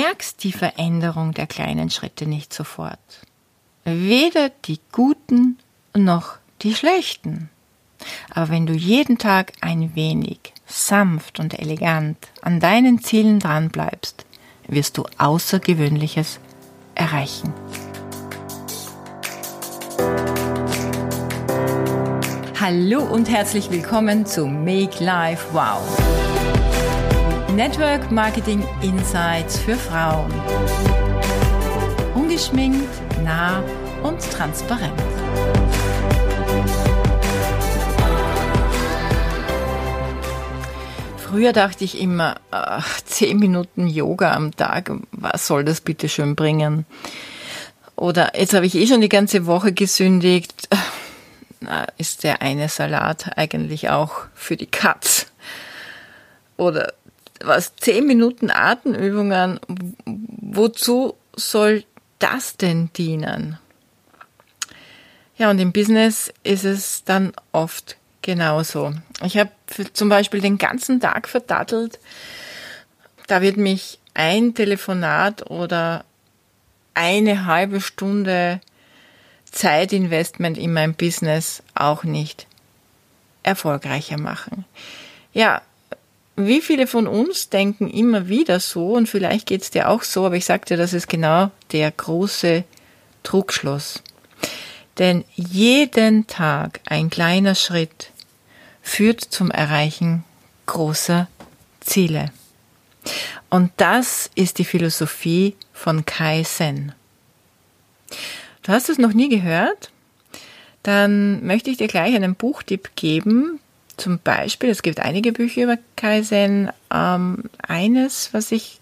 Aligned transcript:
merkst 0.00 0.44
die 0.44 0.52
Veränderung 0.52 1.34
der 1.34 1.48
kleinen 1.48 1.90
Schritte 1.90 2.26
nicht 2.26 2.54
sofort. 2.54 2.98
Weder 3.84 4.50
die 4.66 4.78
guten 4.92 5.58
noch 5.92 6.36
die 6.62 6.74
schlechten. 6.74 7.48
Aber 8.30 8.48
wenn 8.50 8.66
du 8.66 8.74
jeden 8.74 9.18
Tag 9.18 9.52
ein 9.60 9.96
wenig 9.96 10.38
sanft 10.66 11.40
und 11.40 11.58
elegant 11.58 12.16
an 12.42 12.60
deinen 12.60 13.02
Zielen 13.02 13.40
dran 13.40 13.70
bleibst, 13.70 14.24
wirst 14.68 14.98
du 14.98 15.04
Außergewöhnliches 15.18 16.38
erreichen. 16.94 17.52
Hallo 22.60 23.02
und 23.02 23.28
herzlich 23.28 23.68
willkommen 23.70 24.26
zu 24.26 24.46
Make 24.46 25.02
Life 25.02 25.46
Wow. 25.52 26.27
Network 27.58 28.12
Marketing 28.12 28.64
Insights 28.82 29.58
für 29.58 29.74
Frauen. 29.74 30.32
Ungeschminkt, 32.14 32.88
nah 33.24 33.64
und 34.04 34.20
transparent. 34.30 34.92
Früher 41.16 41.52
dachte 41.52 41.82
ich 41.82 42.00
immer, 42.00 42.36
ach, 42.52 43.00
zehn 43.00 43.40
Minuten 43.40 43.88
Yoga 43.88 44.34
am 44.34 44.54
Tag, 44.54 44.92
was 45.10 45.48
soll 45.48 45.64
das 45.64 45.80
bitte 45.80 46.08
schön 46.08 46.36
bringen? 46.36 46.86
Oder 47.96 48.38
jetzt 48.38 48.54
habe 48.54 48.66
ich 48.66 48.76
eh 48.76 48.86
schon 48.86 49.00
die 49.00 49.08
ganze 49.08 49.46
Woche 49.46 49.72
gesündigt. 49.72 50.68
Na, 51.60 51.86
ist 51.96 52.22
der 52.22 52.40
eine 52.40 52.68
Salat 52.68 53.36
eigentlich 53.36 53.90
auch 53.90 54.26
für 54.32 54.56
die 54.56 54.66
Katz? 54.66 55.26
Oder 56.56 56.92
was, 57.40 57.74
zehn 57.76 58.06
Minuten 58.06 58.50
Atemübungen, 58.50 59.60
wozu 60.06 61.14
soll 61.36 61.84
das 62.18 62.56
denn 62.56 62.90
dienen? 62.96 63.58
Ja, 65.36 65.50
und 65.50 65.58
im 65.60 65.72
Business 65.72 66.32
ist 66.42 66.64
es 66.64 67.04
dann 67.04 67.32
oft 67.52 67.96
genauso. 68.22 68.92
Ich 69.22 69.36
habe 69.36 69.50
zum 69.92 70.08
Beispiel 70.08 70.40
den 70.40 70.58
ganzen 70.58 71.00
Tag 71.00 71.28
verdattelt. 71.28 72.00
Da 73.28 73.40
wird 73.40 73.56
mich 73.56 74.00
ein 74.14 74.54
Telefonat 74.54 75.48
oder 75.48 76.04
eine 76.94 77.46
halbe 77.46 77.80
Stunde 77.80 78.60
Zeitinvestment 79.50 80.58
in 80.58 80.72
mein 80.72 80.94
Business 80.94 81.62
auch 81.74 82.04
nicht 82.04 82.46
erfolgreicher 83.44 84.18
machen. 84.18 84.64
Ja, 85.32 85.62
wie 86.38 86.60
viele 86.60 86.86
von 86.86 87.06
uns 87.06 87.48
denken 87.48 87.88
immer 87.88 88.28
wieder 88.28 88.60
so, 88.60 88.92
und 88.92 89.08
vielleicht 89.08 89.46
geht 89.46 89.62
es 89.62 89.70
dir 89.70 89.88
auch 89.88 90.02
so, 90.02 90.26
aber 90.26 90.36
ich 90.36 90.44
sagte, 90.44 90.76
das 90.76 90.92
ist 90.92 91.08
genau 91.08 91.50
der 91.72 91.90
große 91.90 92.64
Trugschluss. 93.22 94.02
Denn 94.98 95.24
jeden 95.34 96.26
Tag 96.26 96.80
ein 96.86 97.10
kleiner 97.10 97.54
Schritt 97.54 98.10
führt 98.82 99.20
zum 99.20 99.50
Erreichen 99.50 100.24
großer 100.66 101.28
Ziele. 101.80 102.30
Und 103.50 103.72
das 103.76 104.30
ist 104.34 104.58
die 104.58 104.64
Philosophie 104.64 105.56
von 105.72 106.04
Kai 106.04 106.42
Sen. 106.42 106.92
Du 108.62 108.72
hast 108.72 108.88
es 108.88 108.98
noch 108.98 109.12
nie 109.12 109.28
gehört? 109.28 109.90
Dann 110.82 111.44
möchte 111.44 111.70
ich 111.70 111.78
dir 111.78 111.88
gleich 111.88 112.14
einen 112.14 112.34
Buchtipp 112.34 112.90
geben. 112.96 113.60
Zum 113.98 114.20
Beispiel, 114.20 114.70
es 114.70 114.82
gibt 114.82 115.00
einige 115.00 115.32
Bücher 115.32 115.64
über 115.64 115.76
Kaizen. 115.96 116.70
Ähm, 116.94 117.42
eines, 117.66 118.32
was 118.32 118.52
ich, 118.52 118.78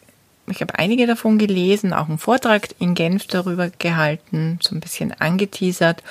ich 0.46 0.60
habe 0.60 0.78
einige 0.78 1.06
davon 1.06 1.38
gelesen, 1.38 1.94
auch 1.94 2.08
einen 2.08 2.18
Vortrag 2.18 2.68
in 2.78 2.94
Genf 2.94 3.26
darüber 3.26 3.70
gehalten, 3.70 4.58
so 4.62 4.74
ein 4.74 4.80
bisschen 4.80 5.12
angeteasert. 5.12 6.02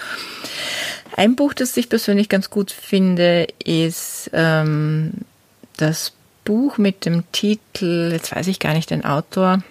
Ein 1.15 1.35
Buch, 1.35 1.53
das 1.53 1.77
ich 1.77 1.87
persönlich 1.87 2.29
ganz 2.29 2.49
gut 2.49 2.71
finde, 2.71 3.47
ist 3.63 4.31
ähm, 4.33 5.13
das 5.77 6.13
Buch 6.43 6.79
mit 6.79 7.05
dem 7.05 7.31
Titel, 7.31 8.09
jetzt 8.11 8.35
weiß 8.35 8.47
ich 8.47 8.59
gar 8.59 8.73
nicht 8.73 8.89
den 8.89 9.05
Autor, 9.05 9.63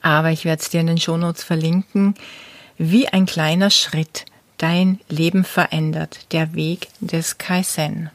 aber 0.00 0.30
ich 0.30 0.44
werde 0.44 0.62
es 0.62 0.70
dir 0.70 0.80
in 0.80 0.86
den 0.86 0.98
Shownotes 0.98 1.42
verlinken, 1.42 2.14
wie 2.78 3.08
ein 3.08 3.26
kleiner 3.26 3.70
Schritt 3.70 4.26
dein 4.62 5.00
Leben 5.08 5.44
verändert, 5.44 6.32
der 6.32 6.54
Weg 6.54 6.88
des 7.00 7.38
Kaizen. 7.38 8.10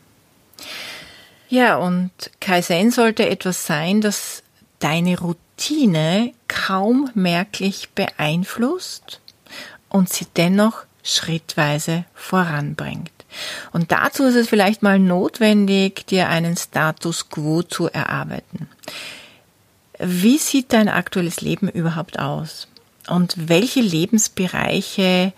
Ja, 1.49 1.77
und 1.77 2.11
Kaizen 2.39 2.91
sollte 2.91 3.27
etwas 3.27 3.65
sein, 3.65 4.01
das 4.01 4.43
deine 4.79 5.19
Routine 5.19 6.33
kaum 6.47 7.09
merklich 7.13 7.89
beeinflusst 7.89 9.19
und 9.89 10.09
sie 10.09 10.27
dennoch 10.35 10.83
schrittweise 11.03 12.05
voranbringt. 12.13 13.11
Und 13.71 13.91
dazu 13.91 14.23
ist 14.23 14.35
es 14.35 14.49
vielleicht 14.49 14.83
mal 14.83 14.99
notwendig, 14.99 16.05
dir 16.07 16.29
einen 16.29 16.55
Status 16.55 17.29
quo 17.29 17.63
zu 17.63 17.87
erarbeiten. 17.89 18.69
Wie 19.99 20.37
sieht 20.37 20.73
dein 20.73 20.89
aktuelles 20.89 21.41
Leben 21.41 21.69
überhaupt 21.69 22.19
aus? 22.19 22.67
Und 23.07 23.49
welche 23.49 23.81
Lebensbereiche 23.81 25.33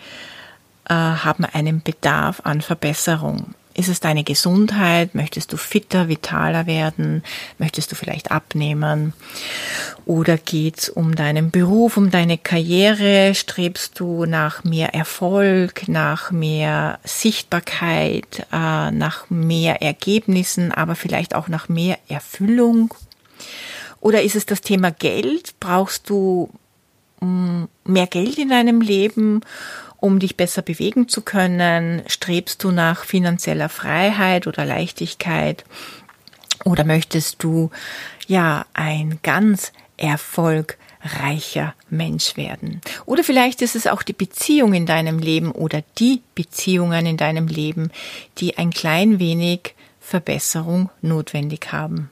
äh, 0.89 0.93
haben 0.93 1.45
einen 1.45 1.81
Bedarf 1.81 2.41
an 2.43 2.61
Verbesserung? 2.61 3.53
Ist 3.79 3.87
es 3.87 4.01
deine 4.01 4.25
Gesundheit? 4.25 5.15
Möchtest 5.15 5.53
du 5.53 5.57
fitter, 5.57 6.09
vitaler 6.09 6.65
werden? 6.65 7.23
Möchtest 7.59 7.91
du 7.91 7.95
vielleicht 7.95 8.29
abnehmen? 8.29 9.13
Oder 10.05 10.37
geht's 10.37 10.89
um 10.89 11.15
deinen 11.15 11.49
Beruf, 11.49 11.95
um 11.95 12.11
deine 12.11 12.37
Karriere? 12.37 13.33
Strebst 13.35 13.97
du 13.97 14.25
nach 14.25 14.65
mehr 14.65 14.93
Erfolg, 14.93 15.87
nach 15.87 16.31
mehr 16.31 16.99
Sichtbarkeit, 17.05 18.47
äh, 18.51 18.91
nach 18.91 19.29
mehr 19.29 19.81
Ergebnissen, 19.81 20.73
aber 20.73 20.95
vielleicht 20.95 21.33
auch 21.33 21.47
nach 21.47 21.69
mehr 21.69 21.99
Erfüllung? 22.09 22.93
Oder 24.01 24.23
ist 24.23 24.35
es 24.35 24.45
das 24.45 24.59
Thema 24.59 24.91
Geld? 24.91 25.53
Brauchst 25.61 26.09
du 26.09 26.49
mm, 27.21 27.63
mehr 27.85 28.07
Geld 28.07 28.37
in 28.37 28.49
deinem 28.49 28.81
Leben, 28.81 29.39
um 29.99 30.19
dich 30.19 30.37
besser 30.37 30.61
bewegen 30.61 31.07
zu 31.07 31.21
können? 31.21 32.01
Strebst 32.07 32.63
du 32.63 32.71
nach 32.71 33.03
finanzieller 33.03 33.69
Freiheit 33.69 34.47
oder 34.47 34.65
Leichtigkeit? 34.65 35.65
Oder 36.65 36.83
möchtest 36.83 37.43
du 37.43 37.69
ja 38.27 38.65
ein 38.73 39.19
ganz 39.23 39.71
erfolgreicher 39.97 41.73
Mensch 41.89 42.37
werden? 42.37 42.81
Oder 43.05 43.23
vielleicht 43.23 43.61
ist 43.61 43.75
es 43.75 43.87
auch 43.87 44.03
die 44.03 44.13
Beziehung 44.13 44.73
in 44.73 44.85
deinem 44.85 45.19
Leben 45.19 45.51
oder 45.51 45.83
die 45.97 46.21
Beziehungen 46.35 47.05
in 47.05 47.17
deinem 47.17 47.47
Leben, 47.47 47.91
die 48.37 48.57
ein 48.57 48.71
klein 48.71 49.19
wenig 49.19 49.75
Verbesserung 49.99 50.89
notwendig 51.01 51.71
haben. 51.71 52.09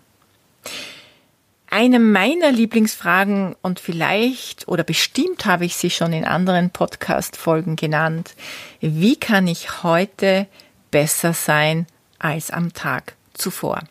Eine 1.79 1.99
meiner 1.99 2.51
Lieblingsfragen 2.51 3.55
und 3.61 3.79
vielleicht 3.79 4.67
oder 4.67 4.83
bestimmt 4.83 5.45
habe 5.45 5.63
ich 5.63 5.75
sie 5.75 5.91
schon 5.91 6.11
in 6.11 6.25
anderen 6.25 6.71
Podcast-Folgen 6.71 7.75
genannt. 7.75 8.33
Wie 8.81 9.15
kann 9.15 9.45
ich 9.45 9.83
heute 9.83 10.47
besser 10.89 11.33
sein 11.33 11.85
als 12.17 12.49
am 12.49 12.73
Tag 12.73 13.13
zuvor? 13.35 13.83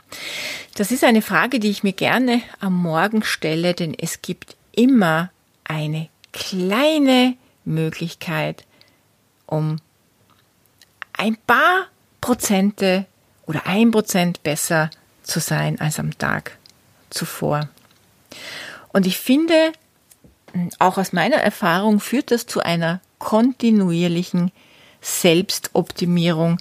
Das 0.74 0.90
ist 0.90 1.04
eine 1.04 1.22
Frage, 1.22 1.60
die 1.60 1.70
ich 1.70 1.84
mir 1.84 1.92
gerne 1.92 2.42
am 2.58 2.74
Morgen 2.74 3.22
stelle, 3.22 3.72
denn 3.72 3.94
es 3.96 4.20
gibt 4.20 4.56
immer 4.72 5.30
eine 5.62 6.08
kleine 6.32 7.36
Möglichkeit, 7.64 8.64
um 9.46 9.76
ein 11.12 11.36
paar 11.46 11.86
Prozente 12.20 13.06
oder 13.46 13.68
ein 13.68 13.92
Prozent 13.92 14.42
besser 14.42 14.90
zu 15.22 15.38
sein 15.38 15.80
als 15.80 16.00
am 16.00 16.18
Tag 16.18 16.58
zuvor. 17.10 17.68
Und 18.92 19.06
ich 19.06 19.18
finde, 19.18 19.72
auch 20.78 20.98
aus 20.98 21.12
meiner 21.12 21.36
Erfahrung 21.36 22.00
führt 22.00 22.30
das 22.30 22.46
zu 22.46 22.60
einer 22.60 23.00
kontinuierlichen 23.18 24.52
Selbstoptimierung 25.00 26.58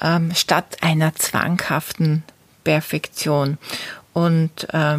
ähm, 0.00 0.34
statt 0.34 0.78
einer 0.80 1.14
zwanghaften 1.14 2.22
Perfektion. 2.64 3.58
Und 4.12 4.72
äh, 4.72 4.98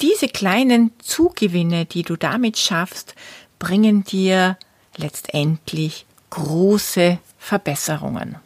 diese 0.00 0.28
kleinen 0.28 0.92
Zugewinne, 0.98 1.86
die 1.86 2.02
du 2.02 2.16
damit 2.16 2.58
schaffst, 2.58 3.14
bringen 3.58 4.04
dir 4.04 4.58
letztendlich 4.96 6.04
große 6.30 7.18
Verbesserungen. 7.38 8.36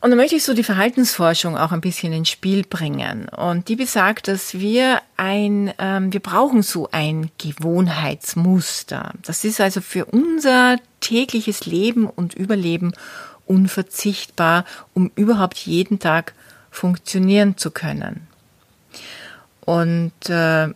Und 0.00 0.10
dann 0.10 0.16
möchte 0.16 0.36
ich 0.36 0.44
so 0.44 0.54
die 0.54 0.64
Verhaltensforschung 0.64 1.58
auch 1.58 1.72
ein 1.72 1.82
bisschen 1.82 2.14
ins 2.14 2.30
Spiel 2.30 2.64
bringen. 2.64 3.28
Und 3.28 3.68
die 3.68 3.76
besagt, 3.76 4.28
dass 4.28 4.54
wir 4.54 5.02
ein, 5.18 5.74
ähm, 5.78 6.10
wir 6.12 6.20
brauchen 6.20 6.62
so 6.62 6.88
ein 6.90 7.30
Gewohnheitsmuster. 7.36 9.12
Das 9.22 9.44
ist 9.44 9.60
also 9.60 9.82
für 9.82 10.06
unser 10.06 10.78
tägliches 11.00 11.66
Leben 11.66 12.06
und 12.06 12.32
Überleben 12.34 12.92
unverzichtbar, 13.44 14.64
um 14.94 15.10
überhaupt 15.16 15.58
jeden 15.58 15.98
Tag 15.98 16.32
funktionieren 16.70 17.58
zu 17.58 17.70
können. 17.70 18.26
Und 19.60 20.12
äh, 20.30 20.68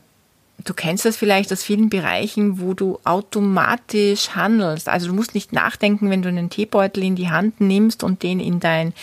Du 0.64 0.72
kennst 0.72 1.05
das 1.05 1.16
vielleicht 1.16 1.52
aus 1.52 1.62
vielen 1.62 1.90
Bereichen, 1.90 2.58
wo 2.58 2.72
du 2.72 2.99
automatisch 3.05 4.31
handelst. 4.31 4.88
Also 4.88 5.08
du 5.08 5.12
musst 5.12 5.34
nicht 5.34 5.52
nachdenken, 5.52 6.08
wenn 6.08 6.22
du 6.22 6.31
einen 6.31 6.49
Teebeutel 6.49 7.05
in 7.05 7.16
die 7.16 7.28
Hand 7.28 7.61
nimmst 7.61 8.02
und 8.02 8.22
den 8.22 8.40
in 8.40 8.61
dein 8.61 8.94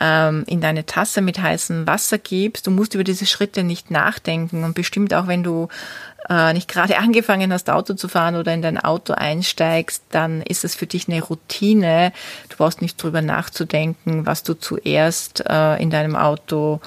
ähm, 0.00 0.44
in 0.46 0.60
deine 0.60 0.86
Tasse 0.86 1.20
mit 1.20 1.40
heißem 1.40 1.86
Wasser 1.86 2.18
gibst. 2.18 2.66
Du 2.66 2.70
musst 2.70 2.94
über 2.94 3.04
diese 3.04 3.26
Schritte 3.26 3.62
nicht 3.62 3.90
nachdenken 3.90 4.64
und 4.64 4.74
bestimmt 4.74 5.14
auch 5.14 5.26
wenn 5.26 5.42
du 5.42 5.68
äh, 6.28 6.52
nicht 6.52 6.68
gerade 6.68 6.98
angefangen 6.98 7.52
hast, 7.52 7.70
Auto 7.70 7.94
zu 7.94 8.08
fahren 8.08 8.36
oder 8.36 8.54
in 8.54 8.62
dein 8.62 8.78
Auto 8.78 9.12
einsteigst, 9.12 10.04
dann 10.10 10.42
ist 10.42 10.64
es 10.64 10.74
für 10.74 10.86
dich 10.86 11.08
eine 11.08 11.22
Routine. 11.22 12.12
Du 12.48 12.56
brauchst 12.56 12.82
nicht 12.82 13.02
drüber 13.02 13.22
nachzudenken, 13.22 14.26
was 14.26 14.42
du 14.42 14.54
zuerst 14.54 15.44
äh, 15.48 15.80
in 15.82 15.90
deinem 15.90 16.16
Auto 16.16 16.80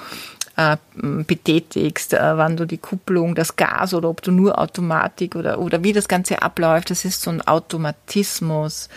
äh, 0.58 0.76
betätigst, 0.96 2.14
äh, 2.14 2.36
wann 2.36 2.56
du 2.56 2.66
die 2.66 2.78
Kupplung, 2.78 3.36
das 3.36 3.54
Gas 3.54 3.94
oder 3.94 4.08
ob 4.08 4.22
du 4.22 4.32
nur 4.32 4.58
Automatik 4.58 5.36
oder, 5.36 5.60
oder 5.60 5.84
wie 5.84 5.92
das 5.92 6.08
Ganze 6.08 6.42
abläuft. 6.42 6.90
Das 6.90 7.04
ist 7.04 7.22
so 7.22 7.30
ein 7.30 7.46
Automatismus. 7.46 8.88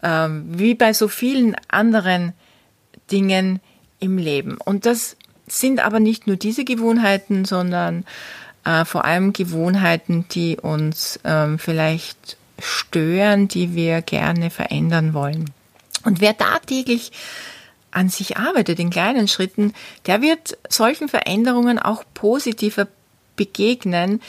Ähm, 0.00 0.44
wie 0.46 0.74
bei 0.74 0.92
so 0.92 1.08
vielen 1.08 1.56
anderen 1.66 2.34
Dingen 3.10 3.60
im 3.98 4.16
Leben. 4.16 4.58
Und 4.64 4.86
das 4.86 5.16
sind 5.48 5.84
aber 5.84 5.98
nicht 5.98 6.28
nur 6.28 6.36
diese 6.36 6.64
Gewohnheiten, 6.64 7.44
sondern 7.46 8.04
äh, 8.64 8.84
vor 8.84 9.04
allem 9.04 9.32
Gewohnheiten, 9.32 10.26
die 10.30 10.56
uns 10.56 11.18
ähm, 11.24 11.58
vielleicht 11.58 12.36
stören, 12.60 13.48
die 13.48 13.74
wir 13.74 14.02
gerne 14.02 14.50
verändern 14.50 15.14
wollen. 15.14 15.50
Und 16.04 16.20
wer 16.20 16.36
tagtäglich 16.36 17.10
an 17.92 18.08
sich 18.08 18.36
arbeitet, 18.36 18.78
in 18.78 18.90
kleinen 18.90 19.28
Schritten, 19.28 19.72
der 20.06 20.20
wird 20.22 20.58
solchen 20.68 21.08
Veränderungen 21.08 21.78
auch 21.78 22.04
positiver 22.14 22.88
begegnen, 23.36 24.20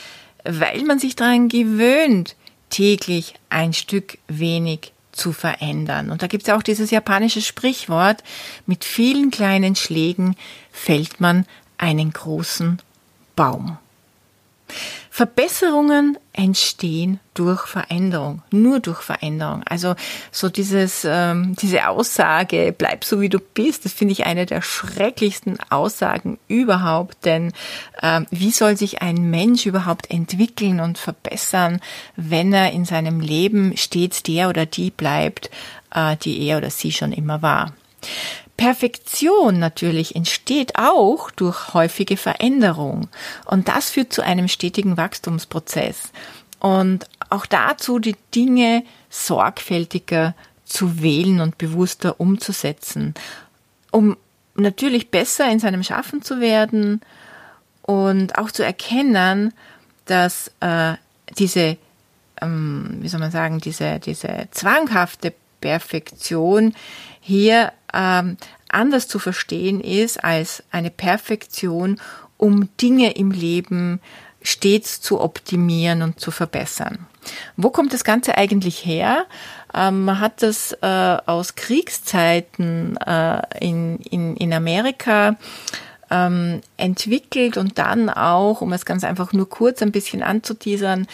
weil 0.44 0.82
man 0.84 0.98
sich 0.98 1.16
daran 1.16 1.48
gewöhnt, 1.48 2.36
täglich 2.70 3.34
ein 3.50 3.72
Stück 3.72 4.18
wenig 4.28 4.92
zu 5.12 5.32
verändern. 5.32 6.10
Und 6.10 6.22
da 6.22 6.26
gibt 6.26 6.44
es 6.44 6.52
auch 6.52 6.62
dieses 6.62 6.90
japanische 6.90 7.40
Sprichwort, 7.40 8.22
mit 8.66 8.84
vielen 8.84 9.30
kleinen 9.30 9.76
Schlägen 9.76 10.36
fällt 10.72 11.20
man 11.20 11.46
einen 11.78 12.12
großen 12.12 12.80
Baum. 13.36 13.78
Verbesserungen 15.16 16.18
entstehen 16.32 17.20
durch 17.34 17.68
Veränderung, 17.68 18.42
nur 18.50 18.80
durch 18.80 19.00
Veränderung. 19.00 19.62
Also 19.64 19.94
so 20.32 20.48
dieses, 20.48 21.06
ähm, 21.08 21.54
diese 21.54 21.86
Aussage, 21.86 22.74
bleib 22.76 23.04
so 23.04 23.20
wie 23.20 23.28
du 23.28 23.38
bist, 23.38 23.84
das 23.84 23.92
finde 23.92 24.10
ich 24.10 24.26
eine 24.26 24.44
der 24.44 24.60
schrecklichsten 24.60 25.56
Aussagen 25.70 26.40
überhaupt. 26.48 27.24
Denn 27.26 27.52
ähm, 28.02 28.26
wie 28.32 28.50
soll 28.50 28.76
sich 28.76 29.02
ein 29.02 29.30
Mensch 29.30 29.66
überhaupt 29.66 30.10
entwickeln 30.10 30.80
und 30.80 30.98
verbessern, 30.98 31.80
wenn 32.16 32.52
er 32.52 32.72
in 32.72 32.84
seinem 32.84 33.20
Leben 33.20 33.76
stets 33.76 34.24
der 34.24 34.48
oder 34.48 34.66
die 34.66 34.90
bleibt, 34.90 35.48
äh, 35.94 36.16
die 36.16 36.44
er 36.44 36.58
oder 36.58 36.70
sie 36.70 36.90
schon 36.90 37.12
immer 37.12 37.40
war? 37.40 37.72
Perfektion 38.56 39.58
natürlich 39.58 40.14
entsteht 40.14 40.76
auch 40.76 41.30
durch 41.30 41.74
häufige 41.74 42.16
Veränderung. 42.16 43.08
Und 43.46 43.68
das 43.68 43.90
führt 43.90 44.12
zu 44.12 44.22
einem 44.22 44.48
stetigen 44.48 44.96
Wachstumsprozess. 44.96 46.12
Und 46.60 47.06
auch 47.30 47.46
dazu, 47.46 47.98
die 47.98 48.16
Dinge 48.34 48.84
sorgfältiger 49.10 50.34
zu 50.64 51.02
wählen 51.02 51.40
und 51.40 51.58
bewusster 51.58 52.20
umzusetzen, 52.20 53.14
um 53.90 54.16
natürlich 54.54 55.10
besser 55.10 55.50
in 55.50 55.58
seinem 55.58 55.82
Schaffen 55.82 56.22
zu 56.22 56.40
werden 56.40 57.00
und 57.82 58.38
auch 58.38 58.50
zu 58.50 58.64
erkennen, 58.64 59.52
dass 60.06 60.50
äh, 60.60 60.94
diese, 61.36 61.76
ähm, 62.40 62.98
wie 63.00 63.08
soll 63.08 63.20
man 63.20 63.30
sagen, 63.30 63.58
diese, 63.58 63.98
diese 63.98 64.48
zwanghafte 64.52 65.34
Perfektion 65.60 66.74
hier 67.20 67.72
ähm, 67.94 68.36
anders 68.68 69.08
zu 69.08 69.18
verstehen 69.18 69.80
ist 69.80 70.22
als 70.24 70.62
eine 70.70 70.90
Perfektion, 70.90 72.00
um 72.36 72.68
Dinge 72.80 73.12
im 73.12 73.30
Leben 73.30 74.00
stets 74.42 75.00
zu 75.00 75.20
optimieren 75.20 76.02
und 76.02 76.20
zu 76.20 76.30
verbessern. 76.30 77.06
Wo 77.56 77.70
kommt 77.70 77.94
das 77.94 78.04
Ganze 78.04 78.36
eigentlich 78.36 78.84
her? 78.84 79.24
Ähm, 79.72 80.04
man 80.04 80.20
hat 80.20 80.42
das 80.42 80.72
äh, 80.82 80.86
aus 81.26 81.54
Kriegszeiten 81.54 82.98
äh, 82.98 83.40
in, 83.60 83.98
in, 84.00 84.36
in 84.36 84.52
Amerika 84.52 85.36
ähm, 86.10 86.60
entwickelt 86.76 87.56
und 87.56 87.78
dann 87.78 88.10
auch, 88.10 88.60
um 88.60 88.72
es 88.72 88.84
ganz 88.84 89.04
einfach 89.04 89.32
nur 89.32 89.48
kurz 89.48 89.82
ein 89.82 89.92
bisschen 89.92 90.22
anzuteasern, 90.22 91.06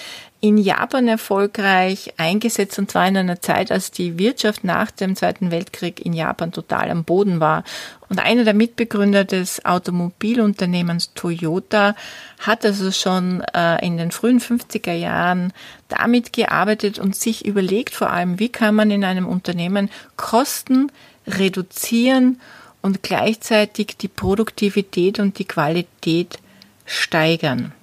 in 0.43 0.57
Japan 0.57 1.07
erfolgreich 1.07 2.15
eingesetzt 2.17 2.79
und 2.79 2.91
zwar 2.91 3.07
in 3.07 3.17
einer 3.17 3.41
Zeit, 3.43 3.71
als 3.71 3.91
die 3.91 4.19
Wirtschaft 4.19 4.65
nach 4.65 4.91
dem 4.91 5.15
Zweiten 5.15 5.51
Weltkrieg 5.51 6.05
in 6.05 6.15
Japan 6.15 6.51
total 6.51 6.91
am 6.91 7.05
Boden 7.05 7.41
war. 7.41 7.63
Und 8.09 8.21
einer 8.21 8.45
der 8.45 8.55
Mitbegründer 8.55 9.25
des 9.25 9.65
Automobilunternehmens 9.67 11.13
Toyota 11.15 11.95
hat 12.39 12.65
also 12.65 12.91
schon 12.91 13.43
äh, 13.55 13.85
in 13.87 13.99
den 13.99 14.11
frühen 14.13 14.41
50er 14.41 14.95
Jahren 14.95 15.53
damit 15.89 16.33
gearbeitet 16.33 16.99
und 16.99 17.15
sich 17.15 17.45
überlegt 17.45 17.95
vor 17.95 18.11
allem, 18.11 18.39
wie 18.39 18.49
kann 18.49 18.75
man 18.75 18.91
in 18.91 19.05
einem 19.05 19.27
Unternehmen 19.27 19.91
Kosten 20.17 20.91
reduzieren 21.27 22.41
und 22.81 23.03
gleichzeitig 23.03 23.99
die 23.99 24.09
Produktivität 24.09 25.19
und 25.19 25.39
die 25.39 25.45
Qualität 25.45 26.39
steigern. 26.87 27.75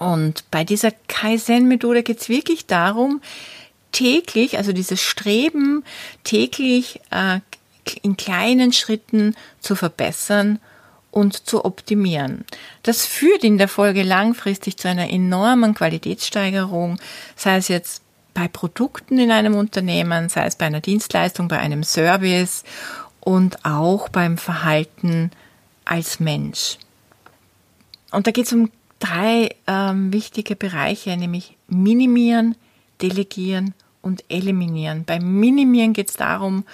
Und 0.00 0.50
bei 0.50 0.64
dieser 0.64 0.92
Kaizen-Methode 1.08 2.02
geht 2.02 2.22
es 2.22 2.30
wirklich 2.30 2.64
darum, 2.64 3.20
täglich, 3.92 4.56
also 4.56 4.72
dieses 4.72 5.02
Streben, 5.02 5.84
täglich 6.24 7.00
äh, 7.10 7.40
in 8.00 8.16
kleinen 8.16 8.72
Schritten 8.72 9.36
zu 9.60 9.76
verbessern 9.76 10.58
und 11.10 11.46
zu 11.46 11.66
optimieren. 11.66 12.46
Das 12.82 13.04
führt 13.04 13.44
in 13.44 13.58
der 13.58 13.68
Folge 13.68 14.02
langfristig 14.02 14.78
zu 14.78 14.88
einer 14.88 15.10
enormen 15.10 15.74
Qualitätssteigerung, 15.74 16.98
sei 17.36 17.56
es 17.56 17.68
jetzt 17.68 18.00
bei 18.32 18.48
Produkten 18.48 19.18
in 19.18 19.30
einem 19.30 19.54
Unternehmen, 19.54 20.30
sei 20.30 20.46
es 20.46 20.56
bei 20.56 20.64
einer 20.64 20.80
Dienstleistung, 20.80 21.48
bei 21.48 21.58
einem 21.58 21.82
Service 21.82 22.64
und 23.20 23.66
auch 23.66 24.08
beim 24.08 24.38
Verhalten 24.38 25.30
als 25.84 26.20
Mensch. 26.20 26.78
Und 28.12 28.26
da 28.26 28.30
geht 28.30 28.46
es 28.46 28.52
um 28.54 28.70
drei 29.00 29.56
ähm, 29.66 30.12
wichtige 30.12 30.54
Bereiche, 30.54 31.16
nämlich 31.16 31.56
minimieren, 31.66 32.54
delegieren 33.02 33.74
und 34.02 34.24
eliminieren. 34.28 35.04
Beim 35.04 35.40
Minimieren 35.40 35.92
geht 35.92 36.10
es 36.10 36.16
darum, 36.16 36.64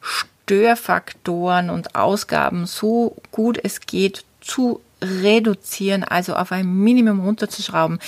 Störfaktoren 0.00 1.70
und 1.70 1.94
Ausgaben 1.94 2.66
so 2.66 3.16
gut 3.30 3.58
es 3.62 3.80
geht 3.80 4.24
zu 4.40 4.80
reduzieren, 5.00 6.04
also 6.04 6.34
auf 6.34 6.52
ein 6.52 6.66
Minimum 6.66 7.20
runterzuschrauben. 7.20 7.98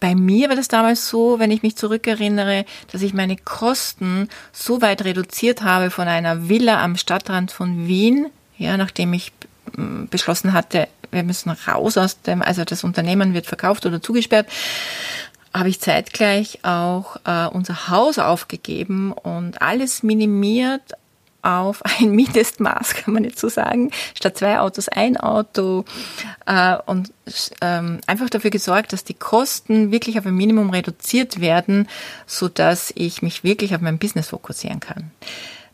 Bei 0.00 0.14
mir 0.14 0.48
war 0.48 0.56
das 0.56 0.68
damals 0.68 1.08
so, 1.08 1.38
wenn 1.38 1.50
ich 1.50 1.62
mich 1.62 1.76
zurückerinnere, 1.76 2.64
dass 2.92 3.02
ich 3.02 3.14
meine 3.14 3.36
Kosten 3.36 4.28
so 4.52 4.80
weit 4.80 5.04
reduziert 5.04 5.62
habe 5.62 5.90
von 5.90 6.06
einer 6.06 6.48
Villa 6.48 6.82
am 6.82 6.96
Stadtrand 6.96 7.50
von 7.50 7.88
Wien, 7.88 8.28
ja, 8.56 8.76
nachdem 8.76 9.12
ich 9.12 9.32
beschlossen 10.10 10.52
hatte, 10.52 10.88
wir 11.10 11.22
müssen 11.22 11.50
raus 11.50 11.96
aus 11.96 12.20
dem, 12.22 12.42
also 12.42 12.64
das 12.64 12.84
Unternehmen 12.84 13.34
wird 13.34 13.46
verkauft 13.46 13.86
oder 13.86 14.00
zugesperrt, 14.00 14.48
habe 15.54 15.68
ich 15.68 15.80
zeitgleich 15.80 16.60
auch 16.64 17.16
äh, 17.24 17.46
unser 17.46 17.88
Haus 17.88 18.18
aufgegeben 18.18 19.12
und 19.12 19.62
alles 19.62 20.02
minimiert 20.02 20.94
auf 21.42 21.82
ein 22.00 22.10
Mindestmaß, 22.10 22.94
kann 22.94 23.14
man 23.14 23.24
jetzt 23.24 23.40
so 23.40 23.48
sagen, 23.48 23.90
statt 24.14 24.36
zwei 24.36 24.58
Autos 24.58 24.88
ein 24.88 25.16
Auto 25.16 25.84
äh, 26.46 26.76
und 26.86 27.12
ähm, 27.60 28.00
einfach 28.06 28.28
dafür 28.30 28.50
gesorgt, 28.50 28.92
dass 28.92 29.04
die 29.04 29.14
Kosten 29.14 29.90
wirklich 29.90 30.18
auf 30.18 30.26
ein 30.26 30.34
Minimum 30.34 30.70
reduziert 30.70 31.40
werden, 31.40 31.88
so 32.26 32.48
dass 32.48 32.92
ich 32.94 33.22
mich 33.22 33.44
wirklich 33.44 33.74
auf 33.74 33.80
mein 33.80 33.98
Business 33.98 34.28
fokussieren 34.28 34.80
kann. 34.80 35.10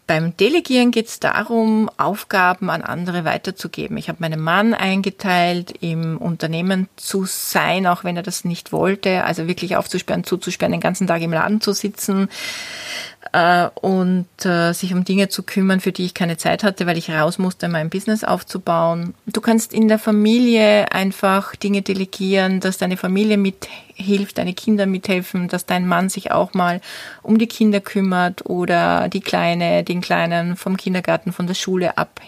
Beim 0.06 0.36
Delegieren 0.36 0.90
geht 0.90 1.06
es 1.06 1.18
darum, 1.18 1.90
Aufgaben 1.96 2.68
an 2.68 2.82
andere 2.82 3.24
weiterzugeben. 3.24 3.96
Ich 3.96 4.08
habe 4.08 4.18
meinen 4.20 4.40
Mann 4.40 4.74
eingeteilt, 4.74 5.74
im 5.80 6.18
Unternehmen 6.18 6.88
zu 6.96 7.24
sein, 7.24 7.86
auch 7.86 8.04
wenn 8.04 8.16
er 8.16 8.22
das 8.22 8.44
nicht 8.44 8.70
wollte. 8.70 9.24
Also 9.24 9.48
wirklich 9.48 9.76
aufzusperren, 9.76 10.24
zuzusperren, 10.24 10.72
den 10.72 10.80
ganzen 10.82 11.06
Tag 11.06 11.22
im 11.22 11.32
Laden 11.32 11.62
zu 11.62 11.72
sitzen 11.72 12.28
äh, 13.32 13.68
und 13.80 14.26
äh, 14.44 14.72
sich 14.72 14.92
um 14.94 15.04
Dinge 15.04 15.28
zu 15.28 15.42
kümmern, 15.42 15.80
für 15.80 15.92
die 15.92 16.04
ich 16.04 16.14
keine 16.14 16.36
Zeit 16.36 16.62
hatte, 16.62 16.86
weil 16.86 16.98
ich 16.98 17.10
raus 17.10 17.38
musste, 17.38 17.68
mein 17.68 17.90
Business 17.90 18.24
aufzubauen. 18.24 19.14
Du 19.26 19.40
kannst 19.40 19.72
in 19.72 19.88
der 19.88 19.98
Familie 19.98 20.92
einfach 20.92 21.56
Dinge 21.56 21.82
delegieren, 21.82 22.60
dass 22.60 22.78
deine 22.78 22.96
Familie 22.96 23.36
mithilft, 23.36 24.38
deine 24.38 24.54
Kinder 24.54 24.86
mithelfen, 24.86 25.48
dass 25.48 25.66
dein 25.66 25.86
Mann 25.86 26.08
sich 26.08 26.32
auch 26.32 26.54
mal 26.54 26.80
um 27.22 27.38
die 27.38 27.46
Kinder 27.46 27.80
kümmert 27.80 28.46
oder 28.46 29.08
die 29.08 29.20
Kleine, 29.20 29.84
den 29.84 30.00
Kleinen 30.00 30.56
vom 30.56 30.76
Kindergarten, 30.76 31.32
von 31.32 31.46
der 31.46 31.54
Schule 31.54 31.96
ab 31.98 32.20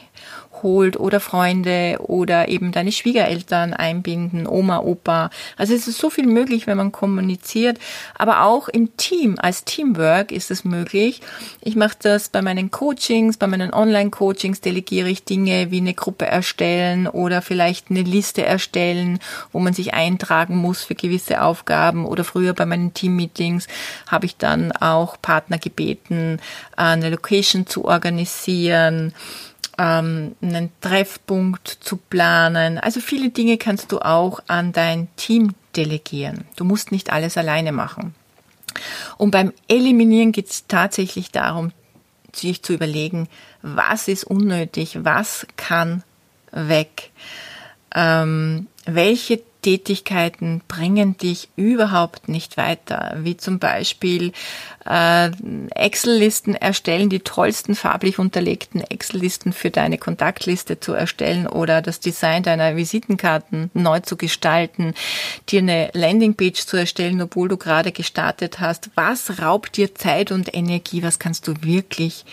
holt 0.62 0.98
oder 0.98 1.20
Freunde 1.20 1.96
oder 2.00 2.48
eben 2.48 2.72
deine 2.72 2.92
Schwiegereltern 2.92 3.74
einbinden, 3.74 4.46
Oma, 4.46 4.78
Opa. 4.78 5.30
Also 5.56 5.74
es 5.74 5.88
ist 5.88 5.98
so 5.98 6.10
viel 6.10 6.26
möglich, 6.26 6.66
wenn 6.66 6.76
man 6.76 6.92
kommuniziert, 6.92 7.78
aber 8.14 8.42
auch 8.42 8.68
im 8.68 8.96
Team, 8.96 9.36
als 9.38 9.64
Teamwork 9.64 10.32
ist 10.32 10.50
es 10.50 10.64
möglich. 10.64 11.20
Ich 11.60 11.76
mache 11.76 11.96
das 12.00 12.28
bei 12.28 12.42
meinen 12.42 12.70
Coachings, 12.70 13.36
bei 13.36 13.46
meinen 13.46 13.72
Online-Coachings 13.72 14.60
delegiere 14.60 15.08
ich 15.08 15.24
Dinge 15.24 15.70
wie 15.70 15.78
eine 15.78 15.94
Gruppe 15.94 16.26
erstellen 16.26 17.06
oder 17.06 17.42
vielleicht 17.42 17.90
eine 17.90 18.02
Liste 18.02 18.44
erstellen, 18.44 19.18
wo 19.52 19.60
man 19.60 19.72
sich 19.72 19.94
eintragen 19.94 20.56
muss 20.56 20.82
für 20.82 20.94
gewisse 20.94 21.42
Aufgaben 21.42 22.06
oder 22.06 22.24
früher 22.24 22.54
bei 22.54 22.66
meinen 22.66 22.94
Team-Meetings 22.94 23.66
habe 24.06 24.26
ich 24.26 24.36
dann 24.36 24.72
auch 24.72 25.20
Partner 25.20 25.58
gebeten, 25.58 26.40
eine 26.76 27.10
Location 27.10 27.66
zu 27.66 27.84
organisieren 27.84 29.12
ähm, 29.78 30.34
einen 30.40 30.70
Treffpunkt 30.80 31.68
zu 31.68 31.96
planen. 31.96 32.78
Also 32.78 33.00
viele 33.00 33.30
Dinge 33.30 33.58
kannst 33.58 33.92
du 33.92 34.00
auch 34.00 34.40
an 34.46 34.72
dein 34.72 35.08
Team 35.16 35.54
delegieren. 35.76 36.44
Du 36.56 36.64
musst 36.64 36.92
nicht 36.92 37.12
alles 37.12 37.36
alleine 37.36 37.72
machen. 37.72 38.14
Und 39.16 39.30
beim 39.30 39.52
Eliminieren 39.68 40.32
geht 40.32 40.50
es 40.50 40.66
tatsächlich 40.66 41.30
darum, 41.30 41.72
sich 42.34 42.62
zu 42.62 42.74
überlegen, 42.74 43.28
was 43.62 44.08
ist 44.08 44.24
unnötig, 44.24 45.04
was 45.04 45.46
kann 45.56 46.02
weg, 46.52 47.10
ähm, 47.94 48.66
welche 48.84 49.40
Tätigkeiten 49.66 50.62
bringen 50.68 51.16
dich 51.16 51.48
überhaupt 51.56 52.28
nicht 52.28 52.56
weiter, 52.56 53.16
wie 53.18 53.36
zum 53.36 53.58
Beispiel 53.58 54.30
äh, 54.88 55.32
Excel-Listen 55.74 56.54
erstellen, 56.54 57.10
die 57.10 57.18
tollsten 57.18 57.74
farblich 57.74 58.20
unterlegten 58.20 58.80
Excel-Listen 58.80 59.52
für 59.52 59.72
deine 59.72 59.98
Kontaktliste 59.98 60.78
zu 60.78 60.92
erstellen 60.92 61.48
oder 61.48 61.82
das 61.82 61.98
Design 61.98 62.44
deiner 62.44 62.76
Visitenkarten 62.76 63.72
neu 63.74 63.98
zu 63.98 64.16
gestalten, 64.16 64.94
dir 65.48 65.62
eine 65.62 65.90
Landingpage 65.94 66.64
zu 66.64 66.76
erstellen, 66.76 67.20
obwohl 67.20 67.48
du 67.48 67.56
gerade 67.56 67.90
gestartet 67.90 68.60
hast. 68.60 68.90
Was 68.94 69.42
raubt 69.42 69.76
dir 69.76 69.96
Zeit 69.96 70.30
und 70.30 70.54
Energie? 70.54 71.02
Was 71.02 71.18
kannst 71.18 71.48
du 71.48 71.54
wirklich 71.62 72.24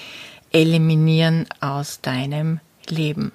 eliminieren 0.51 1.47
aus 1.61 1.99
deinem 1.99 2.59
Leben? 2.87 3.31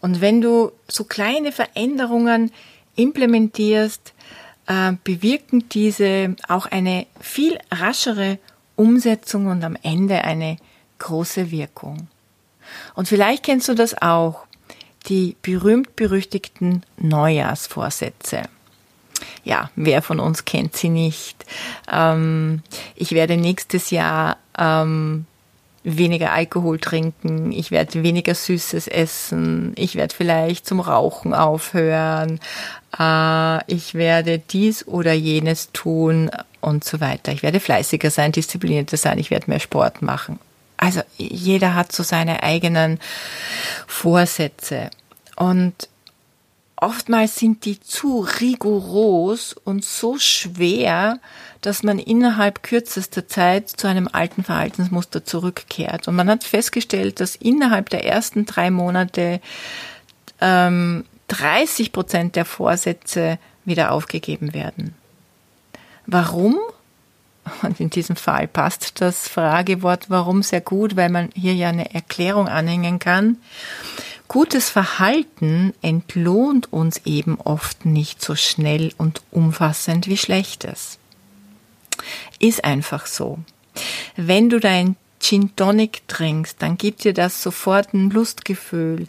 Und 0.00 0.22
wenn 0.22 0.40
du 0.40 0.72
so 0.88 1.04
kleine 1.04 1.52
Veränderungen 1.52 2.50
implementierst, 2.96 4.12
äh, 4.66 4.92
bewirken 5.04 5.68
diese 5.68 6.36
auch 6.48 6.66
eine 6.66 7.06
viel 7.20 7.58
raschere 7.70 8.38
Umsetzung 8.76 9.46
und 9.46 9.62
am 9.64 9.76
Ende 9.82 10.24
eine 10.24 10.56
große 10.98 11.50
Wirkung. 11.50 12.08
Und 12.94 13.08
vielleicht 13.08 13.44
kennst 13.44 13.68
du 13.68 13.74
das 13.74 14.00
auch, 14.00 14.46
die 15.06 15.36
berühmt-berüchtigten 15.42 16.82
Neujahrsvorsätze. 16.96 18.42
Ja, 19.44 19.70
wer 19.76 20.00
von 20.00 20.18
uns 20.18 20.44
kennt 20.44 20.76
sie 20.76 20.88
nicht? 20.88 21.44
Ähm, 21.90 22.62
ich 22.96 23.12
werde 23.12 23.36
nächstes 23.36 23.90
Jahr 23.90 24.38
ähm, 24.58 25.26
weniger 25.84 26.32
Alkohol 26.32 26.78
trinken, 26.78 27.52
ich 27.52 27.70
werde 27.70 28.02
weniger 28.02 28.34
Süßes 28.34 28.88
essen, 28.88 29.72
ich 29.76 29.94
werde 29.96 30.14
vielleicht 30.14 30.66
zum 30.66 30.80
Rauchen 30.80 31.34
aufhören, 31.34 32.40
äh, 32.98 33.72
ich 33.72 33.94
werde 33.94 34.38
dies 34.38 34.86
oder 34.86 35.12
jenes 35.12 35.70
tun 35.72 36.30
und 36.62 36.84
so 36.84 37.00
weiter. 37.00 37.32
Ich 37.32 37.42
werde 37.42 37.60
fleißiger 37.60 38.10
sein, 38.10 38.32
disziplinierter 38.32 38.96
sein, 38.96 39.18
ich 39.18 39.30
werde 39.30 39.50
mehr 39.50 39.60
Sport 39.60 40.00
machen. 40.00 40.38
Also 40.78 41.02
jeder 41.18 41.74
hat 41.74 41.92
so 41.92 42.02
seine 42.02 42.42
eigenen 42.42 42.98
Vorsätze 43.86 44.90
und 45.36 45.88
oftmals 46.76 47.36
sind 47.36 47.64
die 47.64 47.80
zu 47.80 48.26
rigoros 48.40 49.52
und 49.52 49.84
so 49.84 50.18
schwer, 50.18 51.18
dass 51.60 51.82
man 51.82 51.98
innerhalb 51.98 52.62
kürzester 52.62 53.26
Zeit 53.26 53.68
zu 53.68 53.86
einem 53.86 54.08
alten 54.10 54.44
Verhaltensmuster 54.44 55.24
zurückkehrt. 55.24 56.08
Und 56.08 56.16
man 56.16 56.28
hat 56.28 56.44
festgestellt, 56.44 57.20
dass 57.20 57.36
innerhalb 57.36 57.88
der 57.90 58.04
ersten 58.04 58.44
drei 58.44 58.70
Monate 58.70 59.40
ähm, 60.40 61.04
30 61.28 61.92
Prozent 61.92 62.36
der 62.36 62.44
Vorsätze 62.44 63.38
wieder 63.64 63.92
aufgegeben 63.92 64.52
werden. 64.52 64.94
Warum? 66.06 66.58
Und 67.62 67.80
in 67.80 67.90
diesem 67.90 68.16
Fall 68.16 68.46
passt 68.46 69.00
das 69.00 69.28
Fragewort 69.28 70.08
warum 70.08 70.42
sehr 70.42 70.60
gut, 70.60 70.96
weil 70.96 71.10
man 71.10 71.30
hier 71.34 71.54
ja 71.54 71.68
eine 71.68 71.94
Erklärung 71.94 72.48
anhängen 72.48 72.98
kann. 72.98 73.36
Gutes 74.28 74.70
Verhalten 74.70 75.74
entlohnt 75.82 76.72
uns 76.72 77.02
eben 77.04 77.38
oft 77.40 77.84
nicht 77.84 78.22
so 78.22 78.34
schnell 78.34 78.92
und 78.96 79.22
umfassend 79.30 80.08
wie 80.08 80.16
schlechtes. 80.16 80.98
Ist 82.38 82.64
einfach 82.64 83.06
so. 83.06 83.38
Wenn 84.16 84.48
du 84.48 84.60
dein 84.60 84.96
Gin 85.20 85.54
Tonic 85.56 86.06
trinkst, 86.08 86.60
dann 86.60 86.76
gibt 86.76 87.04
dir 87.04 87.14
das 87.14 87.42
sofort 87.42 87.94
ein 87.94 88.10
Lustgefühl. 88.10 89.06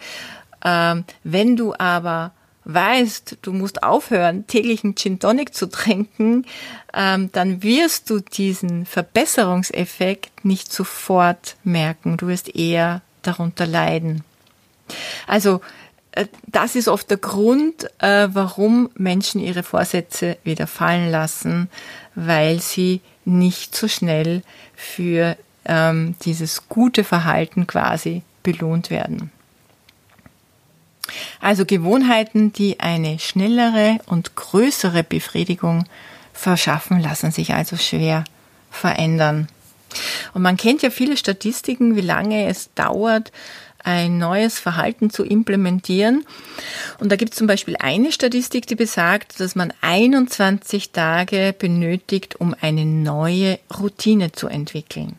Ähm, 0.64 1.06
wenn 1.24 1.56
du 1.56 1.74
aber 1.78 2.32
weißt, 2.66 3.38
du 3.42 3.54
musst 3.54 3.84
aufhören, 3.84 4.48
täglich 4.48 4.84
einen 4.84 4.96
Gin 4.96 5.20
Tonic 5.20 5.54
zu 5.54 5.70
trinken, 5.70 6.46
ähm, 6.94 7.32
dann 7.32 7.64
wirst 7.64 8.10
du 8.10 8.20
diesen 8.20 8.86
Verbesserungseffekt 8.86 10.46
nicht 10.46 10.74
sofort 10.74 11.56
merken. 11.64 12.18
Du 12.18 12.28
wirst 12.28 12.54
eher 12.56 13.02
darunter 13.22 13.66
leiden. 13.66 14.24
Also 15.27 15.62
äh, 16.12 16.25
das 16.48 16.75
ist 16.75 16.88
oft 16.88 17.10
der 17.10 17.18
Grund, 17.18 17.86
äh, 18.01 18.30
warum 18.32 18.89
Menschen 18.96 19.42
ihre 19.42 19.63
Vorsätze 19.63 20.38
wieder 20.44 20.68
fallen 20.68 21.12
lassen, 21.12 21.70
weil 22.15 22.60
sie 22.60 23.01
nicht 23.25 23.75
so 23.75 23.88
schnell 23.88 24.42
für 24.75 25.38
ähm, 25.65 26.15
dieses 26.24 26.70
gute 26.70 27.04
Verhalten 27.04 27.68
quasi 27.68 28.22
belohnt 28.44 28.89
werden. 28.89 29.32
Also 31.39 31.65
Gewohnheiten, 31.65 32.54
die 32.54 32.80
eine 32.80 33.20
schnellere 33.20 34.00
und 34.06 34.36
größere 34.36 35.04
Befriedigung 35.04 35.86
verschaffen, 36.34 37.00
lassen 37.00 37.32
sich 37.32 37.54
also 37.54 37.77
schwer 37.77 38.24
verändern. 38.72 39.48
Und 40.34 40.42
man 40.42 40.58
kennt 40.58 40.82
ja 40.82 40.89
viele 40.89 41.15
Statistiken, 41.15 41.96
wie 41.96 42.01
lange 42.01 42.48
es 42.48 42.74
dauert, 42.74 43.32
ein 43.86 44.18
neues 44.18 44.60
Verhalten 44.60 45.10
zu 45.10 45.24
implementieren. 45.24 46.25
Und 47.00 47.12
da 47.12 47.15
gibt 47.15 47.34
es 47.34 47.38
zum 47.38 47.48
Beispiel 47.48 47.75
eine 47.80 48.12
Statistik, 48.12 48.68
die 48.68 48.75
besagt, 48.75 49.39
dass 49.39 49.56
man 49.56 49.72
21 49.82 50.92
Tage 50.92 51.54
benötigt, 51.58 52.39
um 52.39 52.56
eine 52.60 52.86
neue 52.86 53.60
Routine 53.80 54.32
zu 54.32 54.48
entwickeln. 54.48 55.18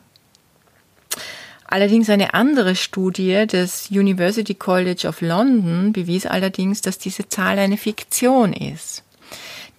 Allerdings 1.69 2.11
eine 2.11 2.35
andere 2.35 2.77
Studie 2.77 3.47
des 3.47 3.91
University 3.91 4.55
College 4.55 5.09
of 5.09 5.21
London 5.21 5.93
bewies 5.93 6.27
allerdings, 6.27 6.81
dass 6.81 6.99
diese 6.99 7.29
Zahl 7.29 7.59
eine 7.59 7.77
Fiktion 7.77 8.53
ist. 8.53 9.03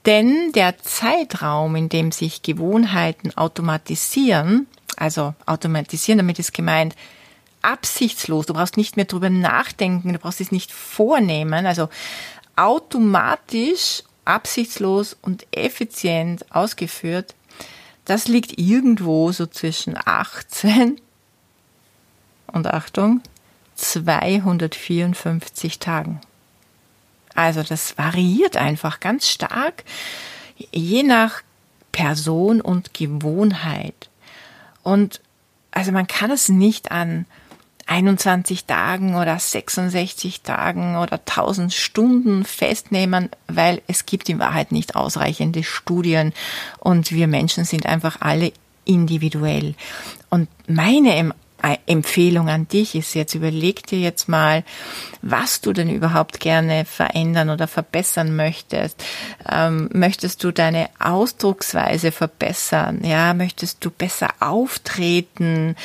Denn 0.06 0.52
der 0.54 0.78
Zeitraum, 0.80 1.76
in 1.76 1.90
dem 1.90 2.12
sich 2.12 2.42
Gewohnheiten 2.42 3.36
automatisieren, 3.36 4.68
also 4.96 5.34
automatisieren, 5.46 6.18
damit 6.18 6.40
ist 6.40 6.54
gemeint, 6.54 6.96
absichtslos. 7.68 8.46
Du 8.46 8.54
brauchst 8.54 8.78
nicht 8.78 8.96
mehr 8.96 9.06
drüber 9.06 9.30
nachdenken, 9.30 10.14
du 10.14 10.20
brauchst 10.20 10.40
es 10.40 10.54
nicht 10.54 10.72
vornehmen. 10.72 11.66
Also 11.66 11.90
automatisch, 12.56 14.04
absichtslos 14.24 15.18
und 15.22 15.46
effizient 15.52 16.50
ausgeführt. 16.54 17.36
Das 18.06 18.30
liegt 18.30 18.58
irgendwo 18.58 19.34
so 19.34 19.46
zwischen 19.46 19.98
18 19.98 21.02
und 22.48 22.68
Achtung, 22.68 23.22
254 23.76 25.80
Tagen. 25.80 26.22
Also 27.36 27.64
das 27.64 27.98
variiert 27.98 28.56
einfach 28.56 29.02
ganz 29.02 29.28
stark, 29.28 29.84
je 30.72 31.04
nach 31.04 31.42
Person 31.92 32.62
und 32.62 32.94
Gewohnheit. 32.94 34.10
Und 34.84 35.20
also 35.72 35.92
man 35.92 36.08
kann 36.08 36.32
es 36.32 36.48
nicht 36.48 36.92
an 36.92 37.26
21 37.88 38.66
Tagen 38.66 39.16
oder 39.16 39.40
66 39.40 40.42
Tagen 40.42 40.98
oder 40.98 41.20
1000 41.26 41.74
Stunden 41.74 42.46
festnehmen, 42.46 43.30
weil 43.48 43.82
es 43.88 44.06
gibt 44.06 44.30
in 44.30 44.40
Wahrheit 44.40 44.72
nicht 44.72 44.96
ausreichende 44.96 45.64
Studien 45.64 46.34
und 46.80 47.12
wir 47.12 47.28
Menschen 47.28 47.66
sind 47.66 47.86
einfach 47.86 48.18
alle 48.20 48.52
individuell. 48.86 49.76
Und 50.30 50.50
meine 50.68 51.34
Empfehlung 51.86 52.50
an 52.50 52.68
dich 52.68 52.96
ist 52.96 53.16
jetzt, 53.16 53.34
überleg 53.34 53.86
dir 53.88 54.00
jetzt 54.00 54.30
mal, 54.30 54.64
was 55.22 55.62
du 55.62 55.74
denn 55.74 55.90
überhaupt 55.90 56.40
gerne 56.40 56.86
verändern 56.86 57.50
oder 57.50 57.68
verbessern 57.68 58.36
möchtest. 58.36 59.04
Ähm, 59.50 59.90
möchtest 59.94 60.44
du 60.44 60.52
deine 60.52 60.90
Ausdrucksweise 61.00 62.12
verbessern? 62.12 63.02
Ja, 63.04 63.34
möchtest 63.34 63.84
du 63.84 63.90
besser 63.90 64.30
auftreten? 64.40 65.76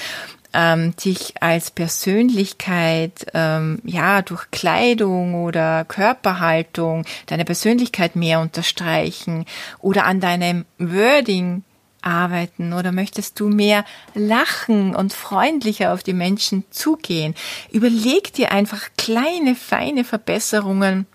Ähm, 0.53 0.95
dich 0.97 1.35
als 1.41 1.71
Persönlichkeit, 1.71 3.27
ähm, 3.35 3.81
ja, 3.85 4.23
durch 4.23 4.51
Kleidung 4.51 5.35
oder 5.35 5.85
Körperhaltung 5.85 7.05
deine 7.27 7.45
Persönlichkeit 7.45 8.17
mehr 8.17 8.41
unterstreichen 8.41 9.47
oder 9.81 10.05
an 10.05 10.21
deinem 10.21 10.65
Wording 10.79 11.65
arbeiten 12.03 12.73
oder 12.73 12.91
möchtest 12.91 13.39
du 13.39 13.49
mehr 13.49 13.85
lachen 14.15 14.95
und 14.97 15.13
freundlicher 15.13 15.93
auf 15.93 16.03
die 16.03 16.15
Menschen 16.15 16.65
zugehen? 16.71 17.35
Überleg 17.71 18.33
dir 18.33 18.51
einfach 18.51 18.89
kleine, 18.97 19.55
feine 19.55 20.05
Verbesserungen 20.05 21.07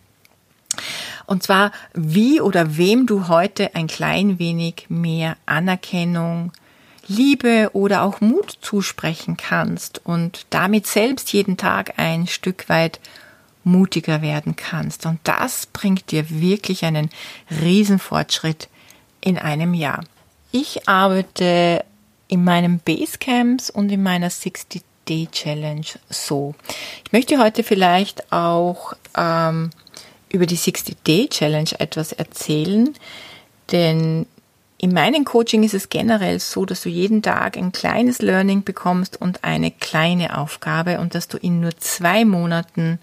und 1.27 1.43
zwar, 1.43 1.71
wie 1.93 2.39
oder 2.39 2.77
wem 2.77 3.05
du 3.05 3.27
heute 3.27 3.75
ein 3.75 3.87
klein 3.87 4.39
wenig 4.39 4.85
mehr 4.87 5.35
Anerkennung, 5.45 6.53
Liebe 7.07 7.69
oder 7.73 8.03
auch 8.03 8.21
Mut 8.21 8.57
zusprechen 8.61 9.37
kannst 9.37 10.01
und 10.05 10.45
damit 10.49 10.87
selbst 10.87 11.31
jeden 11.33 11.57
Tag 11.57 11.93
ein 11.97 12.27
Stück 12.27 12.69
weit 12.69 12.99
mutiger 13.63 14.21
werden 14.21 14.55
kannst. 14.55 15.05
Und 15.05 15.19
das 15.23 15.65
bringt 15.67 16.11
dir 16.11 16.29
wirklich 16.29 16.85
einen 16.85 17.09
Riesenfortschritt 17.61 18.69
in 19.21 19.37
einem 19.37 19.73
Jahr. 19.73 20.03
Ich 20.51 20.87
arbeite 20.87 21.83
in 22.27 22.43
meinen 22.43 22.79
Basecamps 22.79 23.69
und 23.69 23.91
in 23.91 24.03
meiner 24.03 24.29
60 24.29 24.81
Day 25.07 25.27
Challenge 25.31 25.85
so. 26.09 26.55
Ich 27.05 27.11
möchte 27.11 27.39
heute 27.39 27.63
vielleicht 27.63 28.31
auch 28.31 28.93
ähm, 29.15 29.69
über 30.29 30.45
die 30.45 30.55
60 30.55 30.95
Day 31.03 31.27
Challenge 31.29 31.69
etwas 31.79 32.11
erzählen, 32.11 32.93
denn 33.71 34.25
in 34.79 34.93
meinem 34.93 35.25
Coaching 35.25 35.63
ist 35.63 35.73
es 35.73 35.89
generell 35.89 36.39
so, 36.39 36.65
dass 36.65 36.81
du 36.81 36.89
jeden 36.89 37.23
Tag 37.23 37.57
ein 37.57 37.71
kleines 37.71 38.21
Learning 38.21 38.63
bekommst 38.63 39.19
und 39.19 39.43
eine 39.43 39.71
kleine 39.71 40.37
Aufgabe 40.37 40.99
und 40.99 41.15
dass 41.15 41.27
du 41.27 41.37
in 41.37 41.59
nur 41.59 41.75
zwei 41.77 42.25
Monaten 42.25 42.99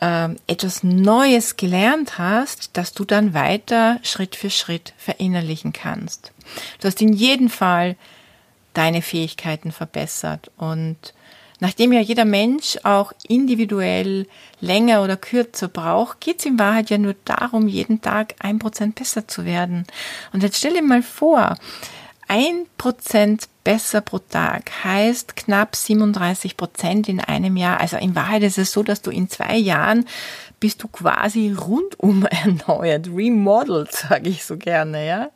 äh, 0.00 0.30
etwas 0.46 0.82
Neues 0.82 1.56
gelernt 1.56 2.18
hast, 2.18 2.76
dass 2.78 2.94
du 2.94 3.04
dann 3.04 3.34
weiter 3.34 4.00
Schritt 4.02 4.34
für 4.34 4.50
Schritt 4.50 4.94
verinnerlichen 4.96 5.74
kannst. 5.74 6.32
Du 6.80 6.88
hast 6.88 7.02
in 7.02 7.12
jedem 7.12 7.50
Fall 7.50 7.96
deine 8.72 9.02
Fähigkeiten 9.02 9.72
verbessert 9.72 10.50
und 10.56 11.12
Nachdem 11.60 11.92
ja 11.92 12.00
jeder 12.00 12.24
Mensch 12.24 12.78
auch 12.84 13.12
individuell 13.26 14.26
länger 14.60 15.02
oder 15.02 15.16
kürzer 15.16 15.68
braucht, 15.68 16.20
geht 16.20 16.40
es 16.40 16.46
in 16.46 16.58
Wahrheit 16.58 16.90
ja 16.90 16.98
nur 16.98 17.14
darum, 17.24 17.68
jeden 17.68 18.00
Tag 18.00 18.34
ein 18.38 18.58
Prozent 18.58 18.94
besser 18.94 19.26
zu 19.26 19.44
werden. 19.44 19.84
Und 20.32 20.42
jetzt 20.42 20.58
stell 20.58 20.74
dir 20.74 20.82
mal 20.82 21.02
vor, 21.02 21.56
ein 22.28 22.66
Prozent 22.76 23.48
besser 23.64 24.02
pro 24.02 24.18
Tag 24.18 24.70
heißt 24.84 25.34
knapp 25.34 25.74
37 25.74 26.56
Prozent 26.56 27.08
in 27.08 27.20
einem 27.20 27.56
Jahr. 27.56 27.80
Also 27.80 27.96
in 27.96 28.14
Wahrheit 28.14 28.42
ist 28.42 28.58
es 28.58 28.70
so, 28.70 28.82
dass 28.82 29.00
du 29.00 29.10
in 29.10 29.30
zwei 29.30 29.56
Jahren 29.56 30.06
bist 30.60 30.82
du 30.82 30.88
quasi 30.88 31.52
rundum 31.52 32.26
erneuert, 32.30 33.08
remodeled, 33.08 33.92
sage 33.92 34.28
ich 34.28 34.44
so 34.44 34.56
gerne, 34.56 35.06
ja. 35.06 35.30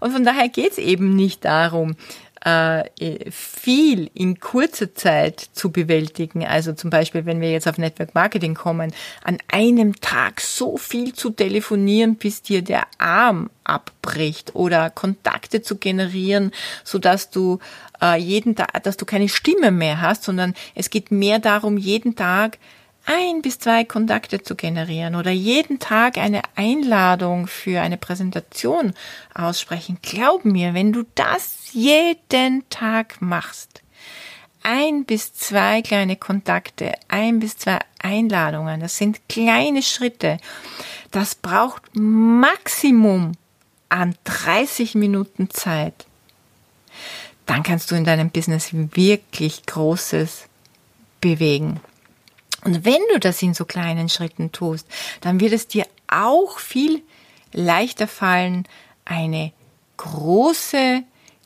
Und 0.00 0.12
von 0.12 0.24
daher 0.24 0.48
geht 0.48 0.72
es 0.72 0.78
eben 0.78 1.16
nicht 1.16 1.44
darum, 1.44 1.96
äh, 2.44 3.30
viel 3.30 4.10
in 4.14 4.40
kurzer 4.40 4.94
Zeit 4.94 5.40
zu 5.52 5.70
bewältigen. 5.70 6.44
Also 6.44 6.72
zum 6.72 6.90
Beispiel, 6.90 7.24
wenn 7.24 7.40
wir 7.40 7.52
jetzt 7.52 7.68
auf 7.68 7.78
Network 7.78 8.14
Marketing 8.14 8.54
kommen, 8.54 8.92
an 9.22 9.38
einem 9.50 10.00
Tag 10.00 10.40
so 10.40 10.76
viel 10.76 11.12
zu 11.12 11.30
telefonieren, 11.30 12.16
bis 12.16 12.42
dir 12.42 12.62
der 12.62 12.86
Arm 12.98 13.50
abbricht 13.64 14.56
oder 14.56 14.90
Kontakte 14.90 15.62
zu 15.62 15.76
generieren, 15.76 16.50
so 16.82 16.98
dass 16.98 17.30
du 17.30 17.60
äh, 18.00 18.18
jeden 18.18 18.56
Tag, 18.56 18.82
dass 18.82 18.96
du 18.96 19.04
keine 19.04 19.28
Stimme 19.28 19.70
mehr 19.70 20.00
hast, 20.00 20.24
sondern 20.24 20.54
es 20.74 20.90
geht 20.90 21.12
mehr 21.12 21.38
darum, 21.38 21.78
jeden 21.78 22.16
Tag 22.16 22.58
ein 23.04 23.42
bis 23.42 23.58
zwei 23.58 23.84
Kontakte 23.84 24.42
zu 24.42 24.54
generieren 24.54 25.16
oder 25.16 25.30
jeden 25.30 25.78
Tag 25.78 26.18
eine 26.18 26.42
Einladung 26.54 27.46
für 27.46 27.80
eine 27.80 27.96
Präsentation 27.96 28.94
aussprechen. 29.34 29.98
Glaub 30.02 30.44
mir, 30.44 30.74
wenn 30.74 30.92
du 30.92 31.04
das 31.14 31.72
jeden 31.72 32.68
Tag 32.70 33.20
machst, 33.20 33.82
ein 34.62 35.04
bis 35.04 35.34
zwei 35.34 35.82
kleine 35.82 36.16
Kontakte, 36.16 36.92
ein 37.08 37.40
bis 37.40 37.58
zwei 37.58 37.80
Einladungen, 38.00 38.80
das 38.80 38.96
sind 38.96 39.28
kleine 39.28 39.82
Schritte. 39.82 40.38
Das 41.10 41.34
braucht 41.34 41.82
Maximum 41.94 43.32
an 43.88 44.14
30 44.24 44.94
Minuten 44.94 45.50
Zeit. 45.50 46.06
Dann 47.46 47.62
kannst 47.62 47.90
du 47.90 47.96
in 47.96 48.04
deinem 48.04 48.30
Business 48.30 48.70
wirklich 48.72 49.66
Großes 49.66 50.46
bewegen. 51.20 51.80
Und 52.64 52.84
wenn 52.84 53.00
du 53.12 53.18
das 53.18 53.42
in 53.42 53.54
so 53.54 53.64
kleinen 53.64 54.08
Schritten 54.08 54.52
tust, 54.52 54.86
dann 55.20 55.40
wird 55.40 55.52
es 55.52 55.68
dir 55.68 55.86
auch 56.08 56.58
viel 56.58 57.02
leichter 57.52 58.06
fallen, 58.06 58.66
eine 59.04 59.52
große, 59.96 61.02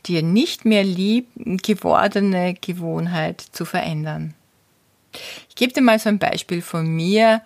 dir 0.07 0.23
nicht 0.23 0.65
mehr 0.65 0.85
lieb 0.85 1.29
gewordene 1.35 2.55
Gewohnheit 2.55 3.41
zu 3.41 3.65
verändern. 3.65 4.35
Ich 5.49 5.57
gebe 5.57 5.73
dir 5.73 5.83
mal 5.83 5.99
so 5.99 6.09
ein 6.09 6.19
Beispiel 6.19 6.63
von 6.63 6.87
mir 6.87 7.43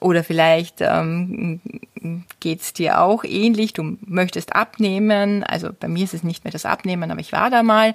oder 0.00 0.24
vielleicht 0.24 0.76
ähm, 0.80 1.60
geht 2.40 2.60
es 2.60 2.72
dir 2.72 3.00
auch 3.00 3.24
ähnlich. 3.24 3.72
Du 3.72 3.96
möchtest 4.06 4.54
abnehmen. 4.54 5.42
Also 5.44 5.70
bei 5.78 5.88
mir 5.88 6.04
ist 6.04 6.14
es 6.14 6.22
nicht 6.22 6.44
mehr 6.44 6.52
das 6.52 6.66
Abnehmen, 6.66 7.10
aber 7.10 7.20
ich 7.20 7.32
war 7.32 7.50
da 7.50 7.62
mal 7.62 7.94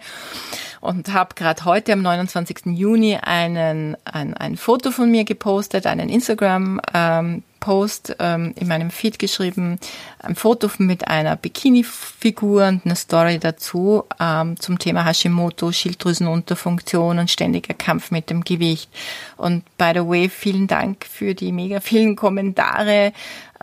und 0.82 1.14
habe 1.14 1.36
gerade 1.36 1.66
heute 1.66 1.94
am 1.94 2.02
29. 2.02 2.68
Juni 2.68 3.18
einen, 3.18 3.98
ein, 4.06 4.34
ein 4.36 4.58
Foto 4.58 4.92
von 4.92 5.10
mir 5.10 5.24
gepostet, 5.24 5.88
einen 5.88 6.10
Instagram 6.10 6.82
ähm, 6.94 7.44
Post 7.60 8.16
ähm, 8.20 8.54
in 8.56 8.68
meinem 8.68 8.92
Feed 8.92 9.20
geschrieben, 9.20 9.80
ein 10.20 10.36
Foto 10.36 10.70
mit 10.78 11.08
einer 11.08 11.36
Bikini-Figur 11.36 12.68
und 12.68 12.86
eine 12.86 12.96
Story 12.96 13.40
dazu 13.40 14.04
ähm, 14.20 14.60
zum 14.60 14.80
Thema 14.80 15.06
Hashimoto, 15.06 15.72
Schilddrüsenunterfunktion 15.72 17.20
und 17.20 17.32
ständiger 17.32 17.74
Kampf 17.74 18.12
mit 18.12 18.30
dem 18.30 18.44
Gewicht. 18.44 18.90
Und 19.38 19.64
by 19.78 19.92
the 19.94 20.08
way, 20.08 20.30
vielen 20.30 20.68
Dank 20.68 21.06
für 21.06 21.36
die 21.36 21.52
mega 21.52 21.80
vielen 21.80 22.16
Kommentare. 22.16 23.14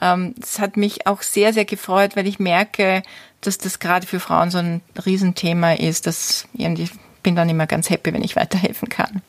Ähm, 0.01 0.35
es 0.41 0.59
hat 0.59 0.77
mich 0.77 1.07
auch 1.07 1.23
sehr, 1.23 1.53
sehr 1.53 1.65
gefreut, 1.65 2.17
weil 2.17 2.27
ich 2.27 2.39
merke, 2.39 3.03
dass 3.41 3.59
das 3.59 3.79
gerade 3.79 4.07
für 4.07 4.21
Frauen 4.21 4.51
so 4.51 4.59
ein 4.59 4.81
Riesenthema 5.05 5.73
ist. 5.73 6.07
Das 6.07 6.47
irgendwie 6.55 6.89
bin 7.23 7.37
dann 7.37 7.49
immer 7.49 7.67
ganz 7.67 7.91
happy, 7.91 8.13
wenn 8.13 8.23
ich 8.23 8.37
weiterhelfen 8.37 8.89
kann. 8.89 9.23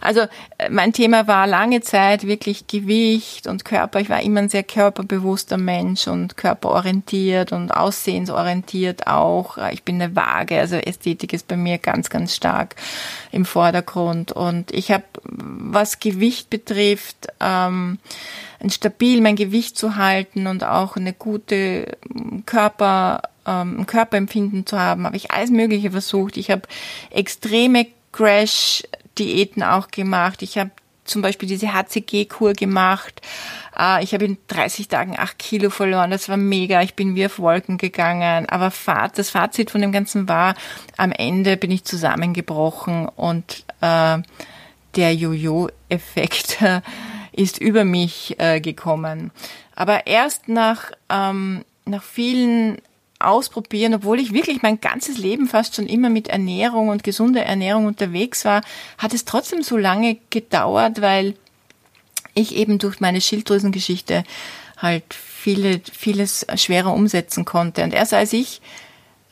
Also 0.00 0.20
äh, 0.58 0.68
mein 0.70 0.92
Thema 0.92 1.26
war 1.26 1.46
lange 1.46 1.80
Zeit 1.80 2.26
wirklich 2.26 2.66
Gewicht 2.66 3.46
und 3.46 3.64
Körper. 3.64 4.00
Ich 4.00 4.10
war 4.10 4.22
immer 4.22 4.40
ein 4.40 4.48
sehr 4.48 4.62
körperbewusster 4.62 5.56
Mensch 5.56 6.06
und 6.08 6.36
körperorientiert 6.36 7.52
und 7.52 7.70
aussehensorientiert 7.70 9.06
auch. 9.06 9.58
Ich 9.72 9.82
bin 9.82 10.00
eine 10.00 10.14
Waage, 10.16 10.58
also 10.58 10.76
Ästhetik 10.76 11.32
ist 11.32 11.48
bei 11.48 11.56
mir 11.56 11.78
ganz, 11.78 12.10
ganz 12.10 12.34
stark 12.34 12.76
im 13.32 13.44
Vordergrund. 13.44 14.32
Und 14.32 14.70
ich 14.72 14.90
habe, 14.90 15.04
was 15.24 16.00
Gewicht 16.00 16.50
betrifft, 16.50 17.28
ähm, 17.40 17.98
stabil 18.68 19.20
mein 19.20 19.36
Gewicht 19.36 19.76
zu 19.76 19.96
halten 19.96 20.46
und 20.46 20.64
auch 20.64 20.96
eine 20.96 21.12
gute 21.12 21.96
Körper 22.46 23.22
ähm, 23.46 23.86
Körperempfinden 23.86 24.66
zu 24.66 24.78
haben, 24.78 25.06
habe 25.06 25.16
ich 25.16 25.30
alles 25.30 25.50
Mögliche 25.50 25.90
versucht. 25.90 26.36
Ich 26.36 26.50
habe 26.50 26.62
extreme 27.10 27.86
Crash-Diäten 29.14 29.62
auch 29.62 29.88
gemacht. 29.88 30.42
Ich 30.42 30.58
habe 30.58 30.70
zum 31.04 31.22
Beispiel 31.22 31.48
diese 31.48 31.72
HCG-Kur 31.72 32.54
gemacht. 32.54 33.20
Äh, 33.78 34.02
ich 34.02 34.14
habe 34.14 34.24
in 34.24 34.38
30 34.48 34.88
Tagen 34.88 35.18
8 35.18 35.38
Kilo 35.38 35.70
verloren. 35.70 36.10
Das 36.10 36.28
war 36.28 36.36
mega. 36.36 36.82
Ich 36.82 36.94
bin 36.94 37.14
wie 37.14 37.26
auf 37.26 37.38
Wolken 37.38 37.78
gegangen. 37.78 38.48
Aber 38.48 38.72
das 39.14 39.30
Fazit 39.30 39.70
von 39.70 39.80
dem 39.80 39.92
Ganzen 39.92 40.28
war, 40.28 40.54
am 40.96 41.12
Ende 41.12 41.56
bin 41.56 41.70
ich 41.70 41.84
zusammengebrochen 41.84 43.06
und 43.08 43.64
äh, 43.80 44.18
der 44.96 45.14
Jojo-Effekt 45.14 46.58
ist 47.32 47.60
über 47.60 47.84
mich 47.84 48.36
äh, 48.38 48.60
gekommen. 48.60 49.30
Aber 49.74 50.06
erst 50.06 50.48
nach, 50.48 50.92
ähm, 51.10 51.64
nach 51.84 52.02
vielen 52.02 52.78
ausprobieren, 53.26 53.94
obwohl 53.94 54.20
ich 54.20 54.32
wirklich 54.32 54.62
mein 54.62 54.80
ganzes 54.80 55.18
Leben 55.18 55.46
fast 55.46 55.76
schon 55.76 55.86
immer 55.86 56.10
mit 56.10 56.28
Ernährung 56.28 56.88
und 56.88 57.04
gesunder 57.04 57.44
Ernährung 57.44 57.86
unterwegs 57.86 58.44
war, 58.44 58.62
hat 58.98 59.14
es 59.14 59.24
trotzdem 59.24 59.62
so 59.62 59.76
lange 59.76 60.18
gedauert, 60.30 61.00
weil 61.00 61.34
ich 62.34 62.56
eben 62.56 62.78
durch 62.78 63.00
meine 63.00 63.20
Schilddrüsengeschichte 63.20 64.24
halt 64.76 65.14
viele, 65.14 65.80
vieles 65.92 66.46
schwerer 66.56 66.92
umsetzen 66.92 67.44
konnte. 67.44 67.84
Und 67.84 67.94
erst 67.94 68.14
als 68.14 68.32
ich 68.32 68.60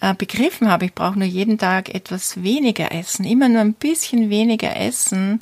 äh, 0.01 0.15
begriffen 0.15 0.69
habe, 0.71 0.85
ich 0.85 0.95
brauche 0.95 1.19
nur 1.19 1.29
jeden 1.29 1.59
Tag 1.59 1.95
etwas 1.95 2.43
weniger 2.43 2.93
essen, 2.93 3.25
immer 3.25 3.49
nur 3.49 3.61
ein 3.61 3.75
bisschen 3.75 4.31
weniger 4.31 4.77
essen, 4.77 5.41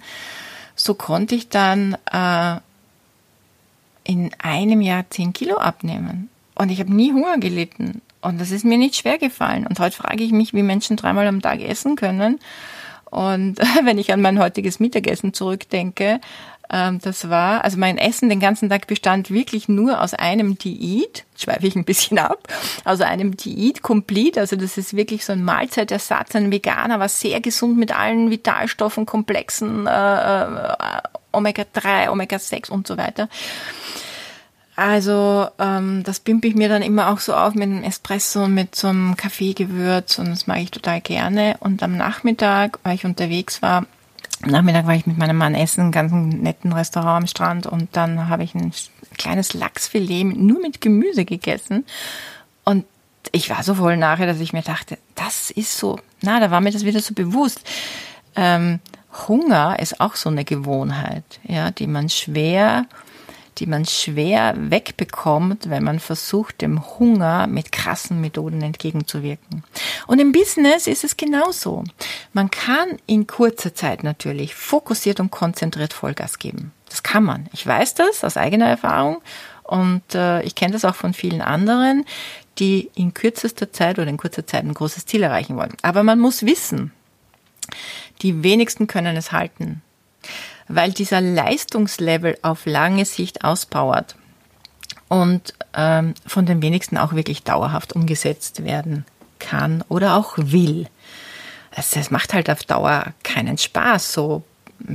so 0.77 0.95
konnte 0.95 1.35
ich 1.35 1.49
dann 1.49 1.97
äh, 2.11 2.57
in 4.05 4.31
einem 4.39 4.81
Jahr 4.81 5.05
zehn 5.11 5.33
Kilo 5.33 5.57
abnehmen. 5.57 6.31
Und 6.55 6.71
ich 6.71 6.81
habe 6.81 6.93
nie 6.93 7.13
Hunger 7.13 7.39
gelitten. 7.39 8.03
Und 8.21 8.41
das 8.41 8.51
ist 8.51 8.65
mir 8.65 8.79
nicht 8.79 8.97
schwer 8.97 9.19
gefallen. 9.19 9.67
Und 9.67 9.79
heute 9.79 9.97
frage 9.97 10.23
ich 10.23 10.33
mich, 10.33 10.53
wie 10.53 10.63
Menschen 10.63 10.97
dreimal 10.97 11.27
am 11.27 11.41
Tag 11.41 11.61
essen 11.61 11.97
können 11.97 12.39
Und 13.11 13.59
wenn 13.85 13.99
ich 13.99 14.13
an 14.13 14.21
mein 14.21 14.39
heutiges 14.39 14.81
Mittagessen 14.81 15.33
zurückdenke, 15.33 16.21
ähm, 16.73 17.01
das 17.03 17.29
war, 17.29 17.65
also 17.65 17.79
mein 17.79 17.99
Essen 17.99 18.29
den 18.29 18.39
ganzen 18.39 18.69
Tag 18.69 18.87
bestand 18.87 19.31
wirklich 19.31 19.69
nur 19.69 20.01
aus 20.01 20.15
einem 20.15 20.57
Diät, 20.57 21.25
schweife 21.37 21.67
ich 21.67 21.75
ein 21.75 21.85
bisschen 21.85 22.19
ab, 22.19 22.47
also 22.85 23.03
einem 23.03 23.37
Diät 23.37 23.83
Complete, 23.83 24.41
also 24.41 24.55
das 24.55 24.79
ist 24.79 24.95
wirklich 24.95 25.25
so 25.25 25.33
ein 25.33 25.43
Mahlzeitersatz, 25.43 26.37
ein 26.37 26.53
Veganer, 26.53 27.01
war 27.01 27.09
sehr 27.09 27.41
gesund 27.41 27.77
mit 27.77 27.97
allen 27.97 28.31
Vitalstoffen, 28.31 29.05
Komplexen, 29.05 29.87
äh, 29.87 30.43
äh 30.43 30.77
Omega-3, 31.33 32.11
Omega-6 32.11 32.71
und 32.71 32.89
so 32.89 32.97
weiter. 32.97 33.29
Also 34.81 35.47
ähm, 35.59 36.05
das 36.05 36.21
pimpe 36.21 36.49
ich 36.49 36.55
mir 36.55 36.71
dann 36.71 36.81
immer 36.81 37.11
auch 37.11 37.19
so 37.19 37.35
auf 37.35 37.55
mit 37.55 37.65
einem 37.65 37.83
Espresso 37.83 38.45
und 38.45 38.55
mit 38.55 38.75
so 38.75 38.89
einem 38.89 39.15
Kaffeegewürz 39.15 40.19
und 40.19 40.31
das 40.31 40.47
mag 40.47 40.61
ich 40.61 40.71
total 40.71 41.03
gerne. 41.03 41.59
Und 41.61 41.83
am 41.83 41.99
Nachmittag, 41.99 42.79
weil 42.83 42.95
ich 42.95 43.05
unterwegs 43.05 43.61
war, 43.61 43.85
am 44.43 44.51
Nachmittag 44.51 44.87
war 44.87 44.95
ich 44.95 45.07
mit 45.07 45.19
meinem 45.19 45.37
Mann 45.37 45.55
essen, 45.55 45.93
ganz 45.93 46.13
netten 46.13 46.73
Restaurant 46.73 47.25
am 47.25 47.27
Strand 47.27 47.67
und 47.67 47.91
dann 47.93 48.31
habe 48.31 48.43
ich 48.43 48.55
ein 48.55 48.73
kleines 49.19 49.53
Lachsfilet 49.53 50.25
nur 50.25 50.63
mit 50.63 50.81
Gemüse 50.81 51.27
gegessen 51.27 51.85
und 52.65 52.87
ich 53.33 53.51
war 53.51 53.63
so 53.63 53.75
voll 53.75 53.99
nachher, 53.99 54.27
dass 54.27 54.41
ich 54.41 54.55
mir 54.55 54.63
dachte, 54.63 54.97
das 55.15 55.51
ist 55.51 55.77
so, 55.77 55.99
na, 56.23 56.41
da 56.41 56.51
war 56.51 56.63
mir 56.63 56.73
das 56.73 56.87
wieder 56.87 57.01
so 57.01 57.13
bewusst. 57.13 57.61
Ähm, 58.35 58.81
Hunger 59.29 59.79
ist 59.79 60.01
auch 60.01 60.15
so 60.15 60.31
eine 60.31 60.47
Gewohnheit, 60.47 61.39
ja, 61.47 61.71
die 61.71 61.87
man 61.87 62.09
schwer 62.09 62.87
die 63.59 63.67
man 63.67 63.85
schwer 63.85 64.55
wegbekommt, 64.57 65.69
wenn 65.71 65.85
man 65.85 66.01
versucht, 66.01 66.61
dem 66.61 66.83
Hunger 66.99 67.47
mit 67.47 67.73
krassen 67.73 68.21
Methoden 68.21 68.63
entgegenzuwirken. 68.63 69.65
Und 70.07 70.21
im 70.21 70.33
Business 70.33 70.87
ist 70.87 71.05
es 71.05 71.17
genauso. 71.17 71.85
Man 72.33 72.51
kann 72.51 72.97
in 73.07 73.27
kurzer 73.27 73.75
Zeit 73.75 74.03
natürlich 74.03 74.55
fokussiert 74.55 75.21
und 75.21 75.31
konzentriert 75.31 75.93
Vollgas 75.93 76.39
geben. 76.39 76.73
Das 76.89 77.03
kann 77.03 77.25
man. 77.25 77.49
Ich 77.53 77.67
weiß 77.67 77.95
das 77.95 78.25
aus 78.25 78.37
eigener 78.37 78.67
Erfahrung 78.67 79.23
und 79.63 80.15
äh, 80.15 80.43
ich 80.43 80.55
kenne 80.55 80.73
das 80.73 80.85
auch 80.85 80.97
von 80.97 81.15
vielen 81.15 81.43
anderen, 81.43 82.05
die 82.59 82.91
in 82.95 83.15
kürzester 83.15 83.73
Zeit 83.73 83.99
oder 83.99 84.09
in 84.09 84.17
kurzer 84.17 84.47
Zeit 84.47 84.65
ein 84.65 84.75
großes 84.75 85.07
Ziel 85.07 85.23
erreichen 85.23 85.57
wollen. 85.57 85.77
Aber 85.83 86.03
man 86.03 86.19
muss 86.19 86.45
wissen, 86.45 86.93
die 88.23 88.43
wenigsten 88.43 88.87
können 88.87 89.17
es 89.17 89.33
halten 89.33 89.83
weil 90.71 90.93
dieser 90.93 91.21
Leistungslevel 91.21 92.39
auf 92.43 92.65
lange 92.65 93.05
Sicht 93.05 93.45
auspowert 93.45 94.15
und 95.09 95.55
ähm, 95.75 96.15
von 96.27 96.47
den 96.47 96.63
wenigsten 96.63 96.97
auch 96.97 97.13
wirklich 97.13 97.43
dauerhaft 97.43 97.95
umgesetzt 97.95 98.65
werden 98.65 99.05
kann 99.39 99.85
oder 99.89 100.15
auch 100.17 100.35
will. 100.37 100.87
Also 101.75 102.01
es 102.01 102.11
macht 102.11 102.35
halt 102.35 102.49
auf 102.51 102.63
Dauer 102.63 103.07
keinen 103.23 103.59
Spaß, 103.59 104.13
so 104.13 104.45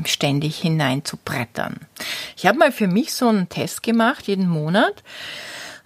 ständig 0.06 0.58
hinein 0.58 1.04
zu 1.06 1.18
brettern. 1.18 1.80
Ich 2.38 2.46
habe 2.46 2.58
mal 2.58 2.72
für 2.72 2.88
mich 2.88 3.14
so 3.14 3.28
einen 3.28 3.50
Test 3.50 3.84
gemacht, 3.84 4.28
jeden 4.28 4.48
Monat. 4.48 5.04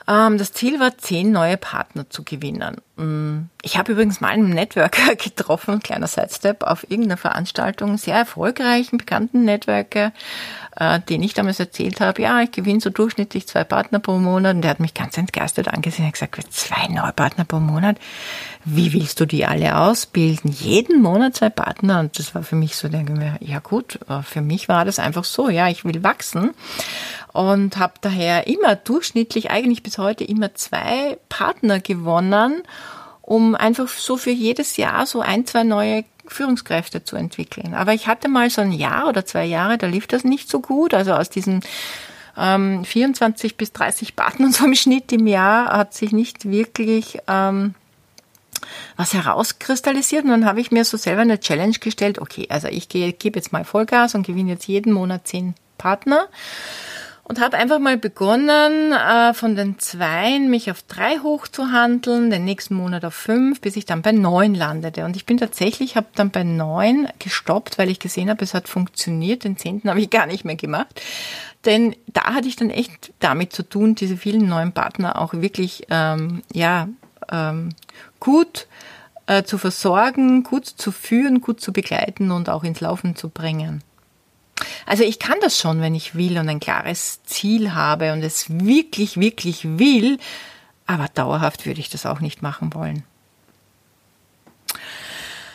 Ähm, 0.09 0.39
das 0.39 0.53
Ziel 0.53 0.79
war, 0.79 0.97
zehn 0.97 1.31
neue 1.31 1.55
Partner 1.55 2.09
zu 2.09 2.23
gewinnen. 2.23 2.77
Mm, 2.95 3.49
ich 3.61 3.77
habe 3.77 3.91
übrigens 3.91 4.21
mal 4.21 4.29
einen 4.29 4.49
Networker 4.49 5.15
getroffen, 5.23 5.81
kleiner 5.81 6.07
Sidestep, 6.07 6.63
auf 6.63 6.83
irgendeiner 6.89 7.17
Veranstaltung, 7.17 7.97
sehr 7.97 8.15
erfolgreichen, 8.15 8.97
bekannten 8.97 9.45
Networker, 9.45 10.11
äh, 10.75 10.99
den 10.99 11.21
ich 11.21 11.35
damals 11.35 11.59
erzählt 11.59 12.01
habe, 12.01 12.23
ja, 12.23 12.41
ich 12.41 12.51
gewinne 12.51 12.79
so 12.79 12.89
durchschnittlich 12.89 13.47
zwei 13.47 13.63
Partner 13.63 13.99
pro 13.99 14.17
Monat. 14.17 14.55
Und 14.55 14.61
der 14.63 14.71
hat 14.71 14.79
mich 14.79 14.95
ganz 14.95 15.15
entgeistert 15.15 15.67
angesehen 15.67 16.05
und 16.05 16.13
gesagt, 16.13 16.41
zwei 16.51 16.87
neue 16.87 17.13
Partner 17.13 17.45
pro 17.45 17.59
Monat? 17.59 17.97
Wie 18.65 18.93
willst 18.93 19.19
du 19.19 19.27
die 19.27 19.45
alle 19.45 19.77
ausbilden? 19.77 20.51
Jeden 20.51 21.03
Monat 21.03 21.35
zwei 21.35 21.49
Partner? 21.49 21.99
Und 21.99 22.17
das 22.17 22.33
war 22.33 22.41
für 22.41 22.55
mich 22.55 22.75
so, 22.75 22.89
denke 22.89 23.13
ich 23.13 23.19
mir, 23.19 23.37
ja 23.41 23.59
gut, 23.59 23.99
äh, 24.09 24.23
für 24.23 24.41
mich 24.41 24.69
war 24.69 24.85
das 24.85 24.97
einfach 24.97 25.23
so, 25.23 25.49
ja, 25.49 25.69
ich 25.69 25.85
will 25.85 26.03
wachsen 26.03 26.51
und 27.33 27.77
habe 27.77 27.93
daher 28.01 28.47
immer 28.47 28.75
durchschnittlich, 28.75 29.51
eigentlich 29.51 29.83
bis 29.83 29.97
heute 29.97 30.23
immer 30.23 30.55
zwei 30.55 31.17
Partner 31.29 31.79
gewonnen, 31.79 32.63
um 33.21 33.55
einfach 33.55 33.87
so 33.87 34.17
für 34.17 34.31
jedes 34.31 34.77
Jahr 34.77 35.05
so 35.05 35.21
ein, 35.21 35.45
zwei 35.45 35.63
neue 35.63 36.05
Führungskräfte 36.27 37.03
zu 37.03 37.15
entwickeln. 37.15 37.73
Aber 37.73 37.93
ich 37.93 38.07
hatte 38.07 38.29
mal 38.29 38.49
so 38.49 38.61
ein 38.61 38.71
Jahr 38.71 39.07
oder 39.07 39.25
zwei 39.25 39.45
Jahre, 39.45 39.77
da 39.77 39.87
lief 39.87 40.07
das 40.07 40.23
nicht 40.23 40.49
so 40.49 40.59
gut. 40.59 40.93
Also 40.93 41.13
aus 41.13 41.29
diesen 41.29 41.61
ähm, 42.37 42.83
24 42.85 43.57
bis 43.57 43.73
30 43.73 44.15
Partnern 44.15 44.51
so 44.53 44.65
im 44.65 44.75
Schnitt 44.75 45.11
im 45.11 45.27
Jahr 45.27 45.65
hat 45.67 45.93
sich 45.93 46.11
nicht 46.11 46.49
wirklich 46.49 47.19
ähm, 47.27 47.75
was 48.97 49.13
herauskristallisiert. 49.13 50.23
Und 50.23 50.31
dann 50.31 50.45
habe 50.45 50.61
ich 50.61 50.71
mir 50.71 50.85
so 50.85 50.97
selber 50.97 51.21
eine 51.21 51.39
Challenge 51.39 51.77
gestellt. 51.79 52.19
Okay, 52.19 52.47
also 52.49 52.67
ich 52.67 52.89
gebe 52.89 53.37
jetzt 53.39 53.53
mal 53.53 53.65
Vollgas 53.65 54.15
und 54.15 54.25
gewinne 54.25 54.51
jetzt 54.51 54.67
jeden 54.67 54.93
Monat 54.93 55.27
zehn 55.27 55.53
Partner 55.77 56.27
und 57.29 57.39
habe 57.39 57.57
einfach 57.57 57.77
mal 57.77 57.95
begonnen, 57.95 58.91
äh, 58.91 59.35
von 59.35 59.55
den 59.55 59.77
Zweien 59.77 60.49
mich 60.49 60.71
auf 60.71 60.81
drei 60.81 61.19
hochzuhandeln, 61.19 62.31
den 62.31 62.43
nächsten 62.43 62.73
Monat 62.73 63.05
auf 63.05 63.13
fünf, 63.13 63.61
bis 63.61 63.75
ich 63.75 63.85
dann 63.85 64.01
bei 64.01 64.11
neun 64.11 64.55
landete. 64.55 65.05
Und 65.05 65.15
ich 65.15 65.27
bin 65.27 65.37
tatsächlich, 65.37 65.95
habe 65.95 66.07
dann 66.15 66.31
bei 66.31 66.43
neun 66.43 67.07
gestoppt, 67.19 67.77
weil 67.77 67.91
ich 67.91 67.99
gesehen 67.99 68.31
habe, 68.31 68.43
es 68.43 68.55
hat 68.55 68.67
funktioniert. 68.67 69.43
Den 69.43 69.57
zehnten 69.57 69.91
habe 69.91 70.01
ich 70.01 70.09
gar 70.09 70.25
nicht 70.25 70.43
mehr 70.43 70.55
gemacht. 70.55 71.01
Denn 71.65 71.95
da 72.07 72.33
hatte 72.33 72.47
ich 72.47 72.55
dann 72.55 72.71
echt 72.71 73.13
damit 73.19 73.53
zu 73.53 73.61
tun, 73.61 73.93
diese 73.93 74.17
vielen 74.17 74.49
neuen 74.49 74.71
Partner 74.71 75.21
auch 75.21 75.33
wirklich 75.33 75.85
ähm, 75.91 76.41
ja 76.51 76.89
ähm, 77.31 77.69
gut 78.19 78.67
äh, 79.27 79.43
zu 79.43 79.59
versorgen, 79.59 80.41
gut 80.41 80.65
zu 80.65 80.91
führen, 80.91 81.41
gut 81.41 81.61
zu 81.61 81.73
begleiten 81.73 82.31
und 82.31 82.49
auch 82.49 82.63
ins 82.63 82.81
Laufen 82.81 83.15
zu 83.15 83.29
bringen. 83.29 83.83
Also 84.89 85.03
ich 85.03 85.19
kann 85.19 85.37
das 85.39 85.59
schon, 85.59 85.81
wenn 85.81 85.93
ich 85.93 86.15
will 86.15 86.39
und 86.39 86.49
ein 86.49 86.59
klares 86.59 87.21
Ziel 87.23 87.75
habe 87.75 88.11
und 88.11 88.23
es 88.23 88.49
wirklich, 88.49 89.19
wirklich 89.19 89.77
will, 89.77 90.17
aber 90.87 91.05
dauerhaft 91.13 91.67
würde 91.67 91.79
ich 91.79 91.89
das 91.89 92.07
auch 92.07 92.21
nicht 92.21 92.41
machen 92.41 92.73
wollen. 92.73 93.03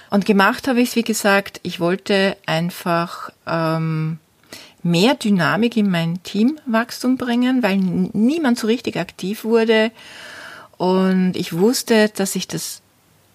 Und 0.08 0.24
gemacht 0.24 0.68
habe 0.68 0.80
ich 0.80 0.90
es, 0.90 0.94
wie 0.94 1.02
gesagt, 1.02 1.58
ich 1.64 1.80
wollte 1.80 2.36
einfach 2.46 3.30
ähm, 3.44 4.20
mehr 4.84 5.16
Dynamik 5.16 5.76
in 5.76 5.90
mein 5.90 6.22
Teamwachstum 6.22 7.16
bringen, 7.16 7.64
weil 7.64 7.78
niemand 7.78 8.56
so 8.56 8.68
richtig 8.68 8.96
aktiv 8.98 9.42
wurde. 9.42 9.90
Und 10.76 11.34
ich 11.34 11.52
wusste, 11.54 12.08
dass 12.10 12.36
ich 12.36 12.46
das 12.46 12.82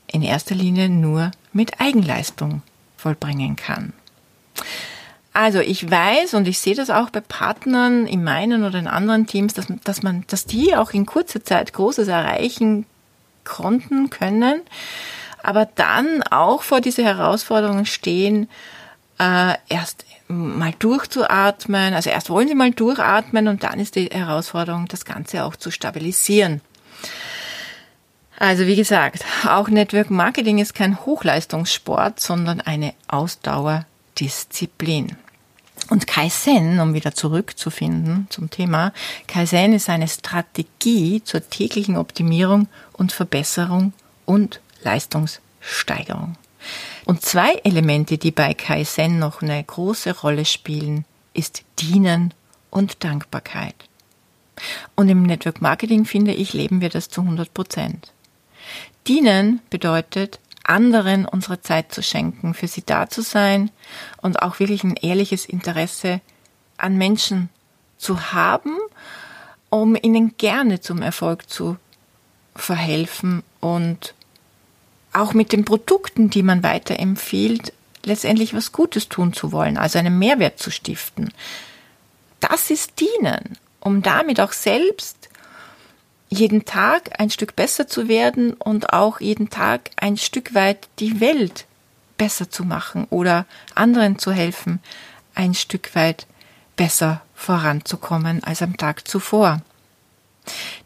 in 0.08 0.22
erster 0.22 0.56
Linie 0.56 0.88
nur 0.88 1.32
mit 1.52 1.82
Eigenleistung 1.82 2.62
vollbringen 2.96 3.58
kann. 3.58 3.92
Also 5.34 5.60
ich 5.60 5.89
weiß 5.89 6.34
und 6.34 6.48
ich 6.48 6.60
sehe 6.60 6.76
das 6.76 6.89
auch 6.89 7.12
bei 7.12 7.22
Partnern 7.22 8.08
in 8.08 8.24
meinen 8.24 8.63
oder 8.63 8.80
in 8.80 8.88
anderen 8.88 9.28
Teams, 9.28 9.54
dass, 9.54 9.68
dass 9.84 10.02
man, 10.02 10.26
dass 10.28 10.46
die 10.46 10.76
auch 10.76 10.92
in 10.92 11.06
kurzer 11.06 11.44
Zeit 11.44 11.72
Großes 11.74 12.08
erreichen 12.08 12.86
konnten, 13.46 14.10
können, 14.10 14.62
aber 15.42 15.65
dann 15.76 16.24
auch 16.24 16.63
vor 16.63 16.82
diese 16.82 17.04
Herausforderungen 17.04 17.86
stehen, 17.86 18.50
äh, 19.20 19.54
erst 19.70 20.06
mal 20.28 20.74
durchzuatmen. 20.78 21.94
Also 21.94 22.10
erst 22.10 22.30
wollen 22.30 22.48
sie 22.48 22.56
mal 22.56 22.72
durchatmen 22.72 23.48
und 23.48 23.63
dann 23.63 23.80
ist 23.80 23.96
die 23.96 24.08
Herausforderung, 24.08 24.88
das 24.88 25.06
Ganze 25.06 25.44
auch 25.44 25.56
zu 25.56 25.72
stabilisieren. 25.72 26.62
Also 28.38 28.68
wie 28.68 28.78
gesagt, 28.78 29.26
auch 29.46 29.68
Network 29.68 30.10
Marketing 30.10 30.60
ist 30.60 30.74
kein 30.74 31.06
Hochleistungssport, 31.06 32.20
sondern 32.20 32.62
eine 32.62 32.94
Ausdauer 33.08 33.86
Disziplin. 34.20 35.16
Und 35.90 36.08
Kaizen, 36.08 36.80
um 36.80 36.94
wieder 36.94 37.16
zurückzufinden 37.16 38.28
zum 38.30 38.50
Thema, 38.50 38.94
Kaizen 39.28 39.74
ist 39.74 39.90
eine 39.90 40.08
Strategie 40.08 41.24
zur 41.24 41.50
täglichen 41.50 41.98
Optimierung 41.98 42.68
und 42.94 43.12
Verbesserung 43.12 43.94
und 44.26 44.60
Leistungssteigerung. 44.84 46.36
Und 47.06 47.24
zwei 47.24 47.54
Elemente, 47.64 48.18
die 48.18 48.32
bei 48.32 48.54
Kaizen 48.54 49.18
noch 49.20 49.42
eine 49.42 49.64
große 49.64 50.20
Rolle 50.20 50.46
spielen, 50.46 51.06
ist 51.34 51.64
Dienen 51.80 52.34
und 52.70 53.04
Dankbarkeit. 53.04 53.76
Und 54.96 55.10
im 55.10 55.24
Network 55.24 55.62
Marketing, 55.62 56.06
finde 56.06 56.34
ich, 56.34 56.54
leben 56.54 56.82
wir 56.82 56.90
das 56.90 57.10
zu 57.10 57.22
100 57.22 57.54
Prozent. 57.54 58.12
Dienen 59.08 59.62
bedeutet 59.70 60.40
anderen 60.70 61.26
unsere 61.26 61.62
Zeit 61.62 61.92
zu 61.92 62.02
schenken, 62.04 62.54
für 62.54 62.68
sie 62.68 62.84
da 62.86 63.10
zu 63.10 63.22
sein 63.22 63.72
und 64.22 64.42
auch 64.42 64.60
wirklich 64.60 64.84
ein 64.84 64.96
ehrliches 64.96 65.46
Interesse 65.46 66.22
an 66.78 66.98
Menschen 66.98 67.50
zu 67.98 68.32
haben, 68.32 68.78
um 69.70 69.98
ihnen 70.00 70.36
gerne 70.38 70.80
zum 70.80 71.02
Erfolg 71.02 71.50
zu 71.50 71.78
verhelfen 72.56 73.44
und 73.60 74.14
auch 75.12 75.34
mit 75.34 75.52
den 75.52 75.66
Produkten, 75.66 76.30
die 76.30 76.44
man 76.44 76.64
weiterempfiehlt, 76.64 77.74
letztendlich 78.06 78.54
was 78.54 78.72
Gutes 78.72 79.10
tun 79.10 79.34
zu 79.34 79.52
wollen, 79.52 79.78
also 79.78 80.00
einen 80.00 80.20
Mehrwert 80.20 80.60
zu 80.60 80.72
stiften. 80.72 81.34
Das 82.40 82.70
ist 82.70 83.00
Dienen, 83.00 83.58
um 83.80 84.02
damit 84.02 84.40
auch 84.40 84.52
selbst 84.52 85.19
jeden 86.30 86.65
Tag 86.65 87.20
ein 87.20 87.30
Stück 87.30 87.56
besser 87.56 87.88
zu 87.88 88.08
werden 88.08 88.54
und 88.54 88.94
auch 88.94 89.20
jeden 89.20 89.50
Tag 89.50 89.89
ein 89.98 90.15
Stück 90.15 90.54
weit 90.54 90.88
die 91.00 91.20
Welt 91.20 91.65
besser 92.18 92.50
zu 92.50 92.63
machen 92.63 93.08
oder 93.10 93.46
anderen 93.76 94.20
zu 94.20 94.32
helfen, 94.32 94.80
ein 95.34 95.56
Stück 95.56 95.96
weit 95.96 96.28
besser 96.76 97.22
voranzukommen 97.34 98.44
als 98.44 98.62
am 98.62 98.78
Tag 98.78 99.08
zuvor. 99.08 99.62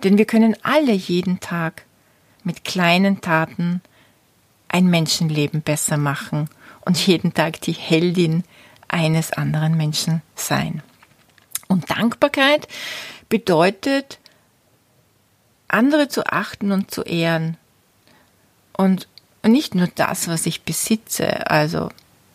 Denn 0.04 0.18
wir 0.18 0.26
können 0.26 0.56
alle 0.64 0.94
jeden 0.94 1.40
Tag 1.40 1.84
mit 2.44 2.64
kleinen 2.64 3.22
Taten 3.22 3.82
ein 4.70 4.88
Menschenleben 4.88 5.62
besser 5.62 5.98
machen 5.98 6.50
und 6.82 7.06
jeden 7.06 7.34
Tag 7.34 7.62
die 7.62 7.74
Heldin 7.74 8.44
eines 8.88 9.32
anderen 9.32 9.76
Menschen 9.76 10.22
sein. 10.36 10.82
Und 11.68 11.90
Dankbarkeit 11.90 12.68
bedeutet, 13.30 14.20
andere 15.74 16.08
zu 16.08 16.26
achten 16.26 16.72
und 16.72 16.92
zu 16.92 17.02
ehren. 17.04 17.58
Und 18.74 19.08
nicht 19.46 19.76
nur 19.76 19.88
das, 19.96 20.28
was 20.28 20.46
ich 20.46 20.64
besitze, 20.64 21.50
also 21.50 21.90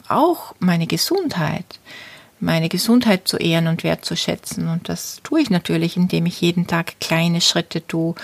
auch 0.08 0.54
meine 0.58 0.86
Gesundheit, 0.86 1.78
meine 2.40 2.68
Gesundheit 2.68 3.26
zu 3.26 3.36
ehren 3.36 3.66
und 3.66 3.84
wertzuschätzen. 3.84 4.68
Und 4.68 4.88
das 4.88 5.20
tue 5.22 5.40
ich 5.40 5.50
natürlich, 5.50 5.96
indem 5.96 6.26
ich 6.26 6.40
jeden 6.40 6.66
Tag 6.66 7.00
kleine 7.00 7.40
Schritte 7.40 7.86
tue, 7.86 8.14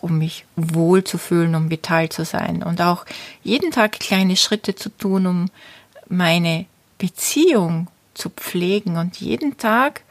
um 0.00 0.18
mich 0.18 0.44
wohl 0.56 1.04
zu 1.04 1.18
fühlen, 1.18 1.54
um 1.54 1.70
vital 1.70 2.08
zu 2.08 2.24
sein. 2.24 2.62
Und 2.62 2.80
auch 2.80 3.04
jeden 3.42 3.70
Tag 3.70 4.00
kleine 4.00 4.36
Schritte 4.36 4.74
zu 4.74 4.88
tun, 4.88 5.26
um 5.26 5.50
meine 6.08 6.66
Beziehung 6.98 7.88
zu 8.14 8.30
pflegen 8.30 8.96
und 8.96 9.20
jeden 9.20 9.56
Tag 9.56 10.02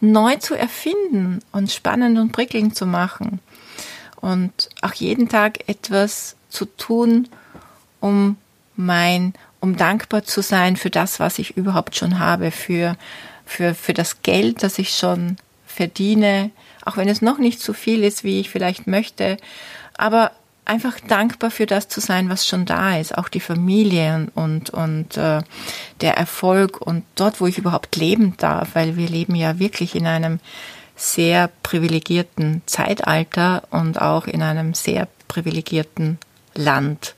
neu 0.00 0.36
zu 0.36 0.54
erfinden 0.54 1.40
und 1.52 1.70
spannend 1.70 2.18
und 2.18 2.32
prickelnd 2.32 2.76
zu 2.76 2.86
machen. 2.86 3.40
Und 4.20 4.70
auch 4.82 4.94
jeden 4.94 5.28
Tag 5.28 5.68
etwas 5.68 6.36
zu 6.48 6.64
tun, 6.64 7.28
um 8.00 8.36
mein 8.76 9.34
um 9.60 9.76
dankbar 9.76 10.22
zu 10.22 10.42
sein 10.42 10.76
für 10.76 10.90
das, 10.90 11.18
was 11.18 11.38
ich 11.38 11.56
überhaupt 11.56 11.96
schon 11.96 12.18
habe, 12.18 12.50
für, 12.50 12.96
für, 13.44 13.74
für 13.74 13.94
das 13.94 14.22
Geld, 14.22 14.62
das 14.62 14.78
ich 14.78 14.90
schon 14.90 15.36
verdiene, 15.66 16.50
auch 16.84 16.96
wenn 16.96 17.08
es 17.08 17.20
noch 17.20 17.38
nicht 17.38 17.60
so 17.60 17.72
viel 17.72 18.04
ist, 18.04 18.22
wie 18.22 18.38
ich 18.38 18.48
vielleicht 18.48 18.86
möchte, 18.86 19.36
aber 19.96 20.30
einfach 20.64 20.98
dankbar 21.00 21.50
für 21.50 21.66
das 21.66 21.88
zu 21.88 22.00
sein, 22.00 22.28
was 22.28 22.46
schon 22.46 22.64
da 22.64 22.98
ist, 22.98 23.16
auch 23.16 23.28
die 23.28 23.40
Familie 23.40 24.28
und, 24.34 24.70
und 24.70 25.16
äh, 25.16 25.42
der 26.00 26.16
Erfolg 26.16 26.80
und 26.80 27.04
dort, 27.14 27.40
wo 27.40 27.46
ich 27.46 27.58
überhaupt 27.58 27.96
leben 27.96 28.34
darf, 28.36 28.70
weil 28.74 28.96
wir 28.96 29.08
leben 29.08 29.34
ja 29.34 29.58
wirklich 29.58 29.94
in 29.94 30.06
einem 30.06 30.40
sehr 30.96 31.50
privilegierten 31.62 32.62
Zeitalter 32.66 33.64
und 33.70 34.00
auch 34.00 34.26
in 34.26 34.42
einem 34.42 34.74
sehr 34.74 35.08
privilegierten 35.28 36.18
Land 36.54 37.14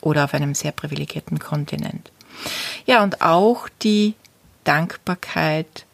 oder 0.00 0.24
auf 0.24 0.34
einem 0.34 0.54
sehr 0.54 0.72
privilegierten 0.72 1.38
Kontinent. 1.38 2.12
Ja, 2.84 3.02
und 3.02 3.22
auch 3.22 3.68
die 3.82 4.14
Dankbarkeit 4.64 5.86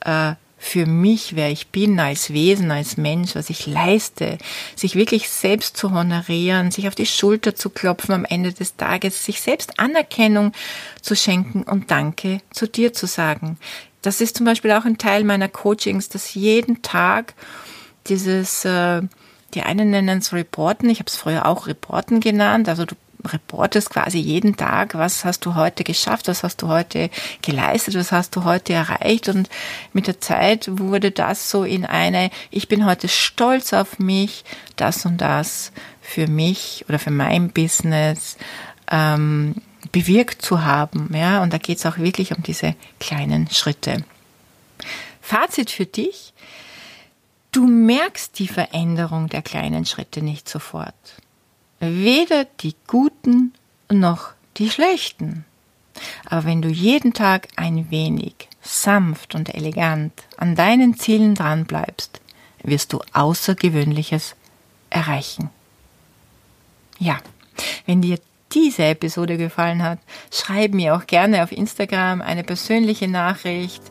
äh, 0.00 0.34
für 0.62 0.84
mich, 0.84 1.36
wer 1.36 1.50
ich 1.50 1.68
bin 1.68 1.98
als 1.98 2.34
Wesen, 2.34 2.70
als 2.70 2.98
Mensch, 2.98 3.34
was 3.34 3.48
ich 3.48 3.66
leiste, 3.66 4.36
sich 4.76 4.94
wirklich 4.94 5.30
selbst 5.30 5.76
zu 5.78 5.90
honorieren, 5.90 6.70
sich 6.70 6.86
auf 6.86 6.94
die 6.94 7.06
Schulter 7.06 7.54
zu 7.54 7.70
klopfen 7.70 8.14
am 8.14 8.24
Ende 8.26 8.52
des 8.52 8.76
Tages, 8.76 9.24
sich 9.24 9.40
selbst 9.40 9.80
Anerkennung 9.80 10.52
zu 11.00 11.16
schenken 11.16 11.62
und 11.62 11.90
Danke 11.90 12.42
zu 12.50 12.68
dir 12.68 12.92
zu 12.92 13.06
sagen. 13.06 13.58
Das 14.02 14.20
ist 14.20 14.36
zum 14.36 14.46
Beispiel 14.46 14.72
auch 14.72 14.84
ein 14.84 14.98
Teil 14.98 15.24
meiner 15.24 15.48
Coachings, 15.48 16.08
dass 16.08 16.34
jeden 16.34 16.82
Tag 16.82 17.34
dieses, 18.06 18.64
äh, 18.64 19.02
die 19.54 19.62
einen 19.62 19.90
nennen 19.90 20.18
es 20.18 20.32
Reporten, 20.32 20.88
ich 20.88 21.00
habe 21.00 21.08
es 21.08 21.16
früher 21.16 21.46
auch 21.46 21.66
Reporten 21.66 22.20
genannt, 22.20 22.68
also 22.68 22.84
du 22.84 22.94
reportest 23.26 23.90
quasi 23.90 24.18
jeden 24.18 24.56
Tag, 24.56 24.94
was 24.94 25.24
hast 25.24 25.44
du 25.44 25.54
heute 25.54 25.84
geschafft, 25.84 26.28
was 26.28 26.42
hast 26.42 26.62
du 26.62 26.68
heute 26.68 27.10
geleistet, 27.42 27.94
was 27.94 28.12
hast 28.12 28.36
du 28.36 28.44
heute 28.44 28.72
erreicht. 28.72 29.28
Und 29.28 29.48
mit 29.92 30.06
der 30.06 30.20
Zeit 30.20 30.68
wurde 30.70 31.10
das 31.10 31.50
so 31.50 31.64
in 31.64 31.84
eine, 31.84 32.30
ich 32.50 32.68
bin 32.68 32.86
heute 32.86 33.08
stolz 33.08 33.72
auf 33.72 33.98
mich, 33.98 34.44
das 34.76 35.04
und 35.04 35.18
das 35.18 35.72
für 36.00 36.26
mich 36.26 36.84
oder 36.88 36.98
für 36.98 37.10
mein 37.10 37.50
Business 37.50 38.36
ähm, 38.90 39.56
bewirkt 39.92 40.42
zu 40.42 40.64
haben. 40.64 41.10
Ja, 41.14 41.42
und 41.42 41.52
da 41.52 41.58
geht 41.58 41.78
es 41.78 41.86
auch 41.86 41.98
wirklich 41.98 42.36
um 42.36 42.42
diese 42.42 42.74
kleinen 42.98 43.50
Schritte. 43.50 44.04
Fazit 45.20 45.70
für 45.70 45.86
dich. 45.86 46.32
Du 47.52 47.66
merkst 47.66 48.38
die 48.38 48.48
Veränderung 48.48 49.28
der 49.28 49.42
kleinen 49.42 49.84
Schritte 49.84 50.22
nicht 50.22 50.48
sofort 50.48 50.94
weder 51.80 52.44
die 52.44 52.76
guten 52.86 53.54
noch 53.90 54.32
die 54.58 54.70
schlechten. 54.70 55.44
Aber 56.26 56.44
wenn 56.44 56.62
du 56.62 56.68
jeden 56.68 57.12
Tag 57.12 57.48
ein 57.56 57.90
wenig 57.90 58.34
sanft 58.62 59.34
und 59.34 59.54
elegant 59.54 60.12
an 60.36 60.54
deinen 60.54 60.96
Zielen 60.96 61.34
dran 61.34 61.64
bleibst, 61.64 62.20
wirst 62.62 62.92
du 62.92 63.00
Außergewöhnliches 63.12 64.36
erreichen. 64.90 65.50
Ja, 66.98 67.18
wenn 67.86 68.02
dir 68.02 68.18
diese 68.52 68.84
Episode 68.84 69.36
gefallen 69.36 69.82
hat, 69.82 69.98
schreib 70.32 70.74
mir 70.74 70.94
auch 70.94 71.06
gerne 71.06 71.42
auf 71.42 71.52
Instagram 71.52 72.20
eine 72.20 72.44
persönliche 72.44 73.08
Nachricht. 73.08 73.82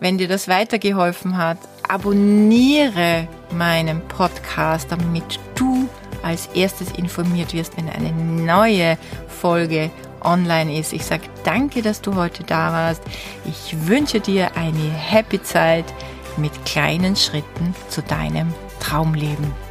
Wenn 0.00 0.18
dir 0.18 0.28
das 0.28 0.48
weitergeholfen 0.48 1.36
hat, 1.36 1.58
abonniere 1.88 3.28
meinen 3.52 4.00
Podcast, 4.08 4.90
damit 4.90 5.40
du 5.54 5.88
als 6.22 6.48
erstes 6.54 6.90
informiert 6.92 7.54
wirst, 7.54 7.76
wenn 7.76 7.88
eine 7.88 8.12
neue 8.12 8.98
Folge 9.28 9.90
online 10.22 10.78
ist. 10.78 10.92
Ich 10.92 11.04
sage 11.04 11.24
danke, 11.44 11.82
dass 11.82 12.02
du 12.02 12.14
heute 12.16 12.42
da 12.42 12.72
warst. 12.72 13.02
Ich 13.44 13.86
wünsche 13.86 14.20
dir 14.20 14.56
eine 14.56 14.90
happy 14.90 15.42
Zeit 15.42 15.86
mit 16.36 16.52
kleinen 16.64 17.16
Schritten 17.16 17.74
zu 17.88 18.02
deinem 18.02 18.52
Traumleben. 18.80 19.65